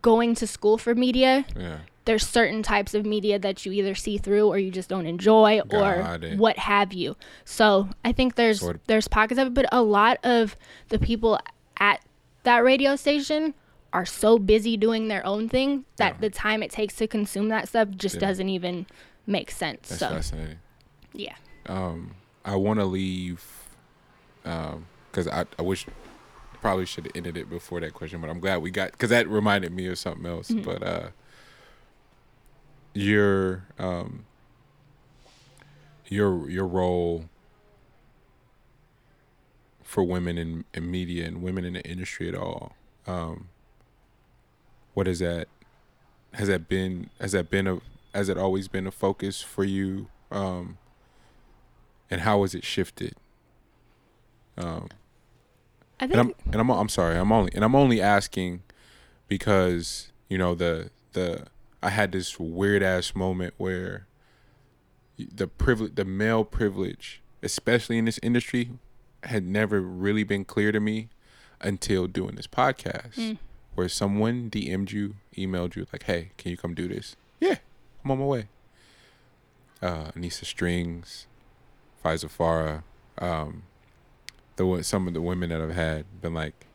[0.00, 1.44] going to school for media.
[1.56, 1.78] yeah.
[2.04, 5.60] There's certain types of media that you either see through or you just don't enjoy
[5.70, 6.36] or it.
[6.36, 7.16] what have you.
[7.44, 10.56] So I think there's Sort of- there's pockets of it, but a lot of
[10.88, 11.38] the people
[11.78, 12.00] at
[12.42, 13.54] that radio station
[13.92, 16.20] are so busy doing their own thing that Yeah.
[16.20, 18.20] the time it takes to consume that stuff just Yeah.
[18.22, 18.86] doesn't even
[19.26, 19.88] make sense.
[19.88, 20.58] That's so fascinating.
[21.12, 21.36] yeah.
[21.66, 22.14] Um,
[22.44, 23.44] I want to leave
[24.42, 25.86] because I I wish
[26.60, 29.28] probably should have ended it before that question, but I'm glad we got because that
[29.28, 30.48] reminded me of something else.
[30.50, 30.62] Mm-hmm.
[30.62, 31.08] But uh,
[32.94, 34.24] your um
[36.08, 37.26] your your role
[39.82, 42.72] for women in, in media and women in the industry at all.
[43.06, 43.48] Um,
[44.94, 45.48] what is that?
[46.34, 47.10] Has that been?
[47.20, 47.80] Has that been a?
[48.14, 50.08] Has it always been a focus for you?
[50.30, 50.78] Um,
[52.10, 53.14] and how has it shifted?
[54.56, 54.88] Um,
[56.00, 57.16] I and I'm and I'm I'm sorry.
[57.16, 58.62] I'm only and I'm only asking
[59.28, 61.46] because you know the the
[61.82, 64.06] I had this weird ass moment where
[65.18, 68.70] the privilege, the male privilege, especially in this industry,
[69.24, 71.08] had never really been clear to me
[71.60, 73.38] until doing this podcast,
[73.74, 77.56] where someone DM'd you, emailed you like, "Hey, can you come do this?" Yeah,
[78.04, 78.48] I'm on my way.
[79.80, 81.26] Uh, Anissa Strings,
[82.04, 82.82] Fiza Farah,
[83.18, 83.64] um,
[84.56, 86.66] the some of the women that I've had been like,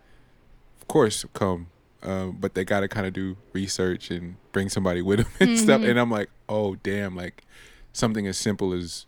[0.82, 1.68] of course, come.
[2.04, 5.60] Um, but they got to kind of do research and bring somebody with them and
[5.60, 5.82] stuff.
[5.82, 7.16] And I'm like, oh damn!
[7.16, 7.44] Like
[7.92, 9.06] something as simple as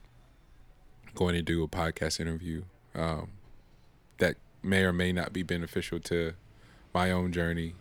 [1.16, 2.64] going to do a podcast interview
[2.96, 3.30] um,
[4.18, 6.34] that may or may not be beneficial to
[6.94, 7.74] my own journey.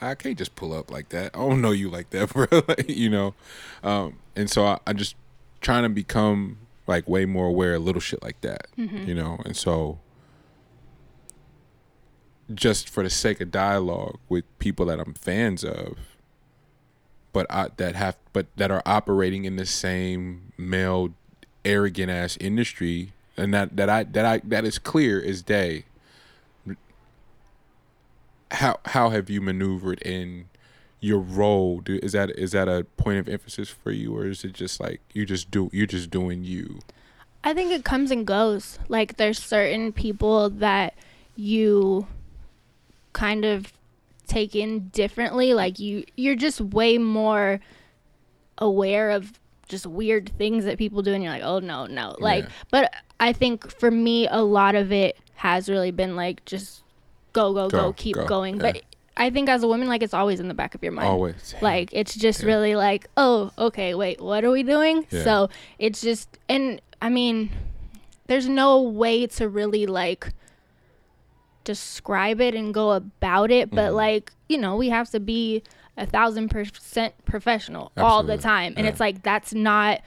[0.00, 1.34] I can't just pull up like that.
[1.34, 2.46] I don't know you like that, bro.
[2.68, 3.34] like, you know,
[3.82, 5.16] um, and so I, I'm just
[5.60, 8.68] trying to become like way more aware of little shit like that,
[9.06, 9.40] you know.
[9.44, 9.98] And so,
[12.54, 15.98] just for the sake of dialogue with people that I'm fans of,
[17.32, 21.12] but I, that have but that are operating in the same male
[21.64, 25.84] arrogant ass industry, and that that I that I that is clear as day.
[28.50, 30.48] How how have you maneuvered in
[31.00, 31.80] your role?
[31.80, 34.80] Do, is that is that a point of emphasis for you, or is it just
[34.80, 36.80] like you just do you're just doing you?
[37.44, 38.78] I think it comes and goes.
[38.88, 40.94] Like there's certain people that
[41.36, 42.06] you
[43.12, 43.72] kind of
[44.26, 45.54] take in differently.
[45.54, 47.60] Like you you're just way more
[48.58, 49.38] aware of
[49.68, 52.50] just weird things that people do and you're like, "Oh no, no." Like Yeah.
[52.70, 56.82] but I think for me a lot of it has really been like just
[57.32, 58.56] go go go, Go, keep go, going.
[58.56, 58.62] yeah.
[58.72, 58.82] But
[59.16, 61.08] I think as a woman like it's always in the back of your mind.
[61.08, 62.46] Always Like it's just Yeah.
[62.48, 65.06] really like, oh, okay, wait, what are we doing?
[65.10, 65.24] Yeah.
[65.24, 67.50] So it's just, and I mean,
[68.28, 70.32] there's no way to really like
[71.64, 73.96] describe it and go about it, but Mhm.
[73.96, 75.62] like, you know, we have to be
[75.96, 78.74] a thousand percent professional all the time.
[78.76, 80.00] And it's like, that's not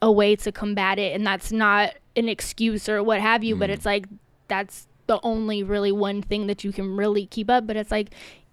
[0.00, 3.68] a way to combat it and that's not an excuse or what have you, but
[3.70, 3.72] Mm.
[3.74, 4.06] it's like,
[4.48, 7.66] that's the only really one thing that you can really keep up.
[7.66, 8.08] But it's like,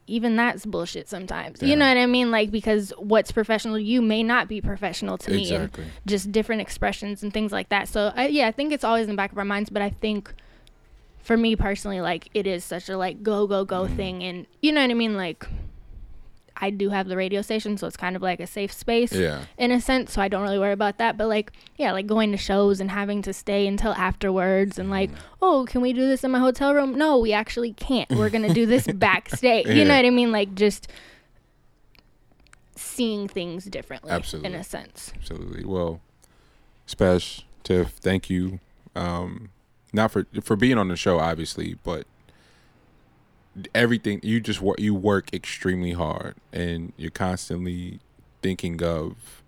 [0.07, 1.61] even that's bullshit sometimes.
[1.61, 2.31] You know what I mean?
[2.31, 5.84] Like because what's professional you may not be professional to me, exactly.
[5.84, 7.88] and just different expressions and things like that.
[7.88, 9.69] So I, yeah, I think it's always in the back of our minds.
[9.69, 10.34] But I think
[11.22, 13.95] for me personally, like it is such a like go go go Mhm.
[13.95, 15.15] thing, and you know what I mean?
[15.15, 15.45] Like
[16.61, 19.44] I do have the radio station, so it's kind of like a safe space Yeah.
[19.57, 21.18] in a sense, so I don't really worry about that.
[21.18, 25.10] But like, yeah, like going to shows and having to stay until afterwards, and like,
[25.11, 25.19] Mm-hmm.
[25.41, 26.95] oh, can we do this in my hotel room?
[26.98, 28.10] No, we actually can't.
[28.11, 29.68] We're gonna do this backstage.
[29.68, 30.31] You know what I mean?
[30.31, 30.88] Like just
[32.76, 34.52] seeing things differently, Absolutely.
[34.53, 35.11] in a sense.
[35.15, 35.65] Absolutely.
[35.65, 36.02] Well,
[36.88, 38.60] Spesh, Tiff, thank you.
[38.95, 39.49] Um,
[39.94, 42.06] not for for being on the show, obviously, but
[43.74, 48.00] everything you just work you work extremely hard, and you're constantly
[48.42, 49.44] thinking of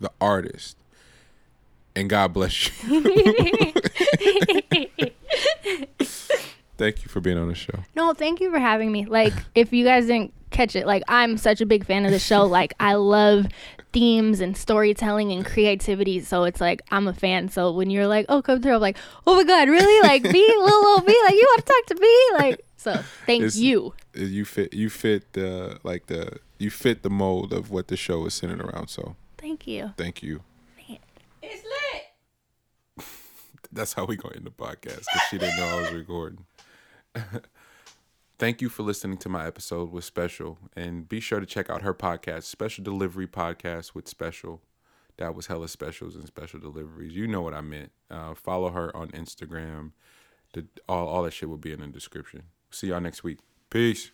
[0.00, 0.76] the artist.
[1.94, 2.72] And God bless you.
[6.76, 7.78] Thank you for being on the show.
[7.94, 9.06] No, thank you for having me.
[9.06, 12.18] Like, if you guys didn't catch it, like, I'm such a big fan of the
[12.18, 12.44] show.
[12.44, 13.46] Like, I love
[13.96, 16.20] themes and storytelling and creativity.
[16.20, 17.48] So it's like, I'm a fan.
[17.48, 20.02] So when you're like, oh, come through, I'm like, oh my God, really?
[20.06, 22.16] Like, me, little, little B, like, you want to talk to me?
[22.34, 22.92] Like, so
[23.24, 23.94] thank It's- you.
[24.14, 28.24] You fit you fit the like the you fit the mold of what the show
[28.26, 28.88] is centered around.
[28.88, 29.92] So Thank you.
[29.96, 30.40] thank you.
[31.42, 33.06] It's lit.
[33.72, 36.44] That's how we gonna end the podcast because she didn't know I was recording.
[38.38, 41.80] Thank you for listening to my episode with Special, and be sure to check out
[41.80, 44.60] her podcast, Special Delivery Podcast with Special.
[45.16, 47.16] That was hella specials and special deliveries.
[47.16, 47.92] You know what I meant.
[48.10, 49.92] Uh, follow her on Instagram.
[50.52, 52.42] The, all all that shit will be in the description.
[52.70, 53.38] See y'all next week.
[53.70, 54.10] Peace.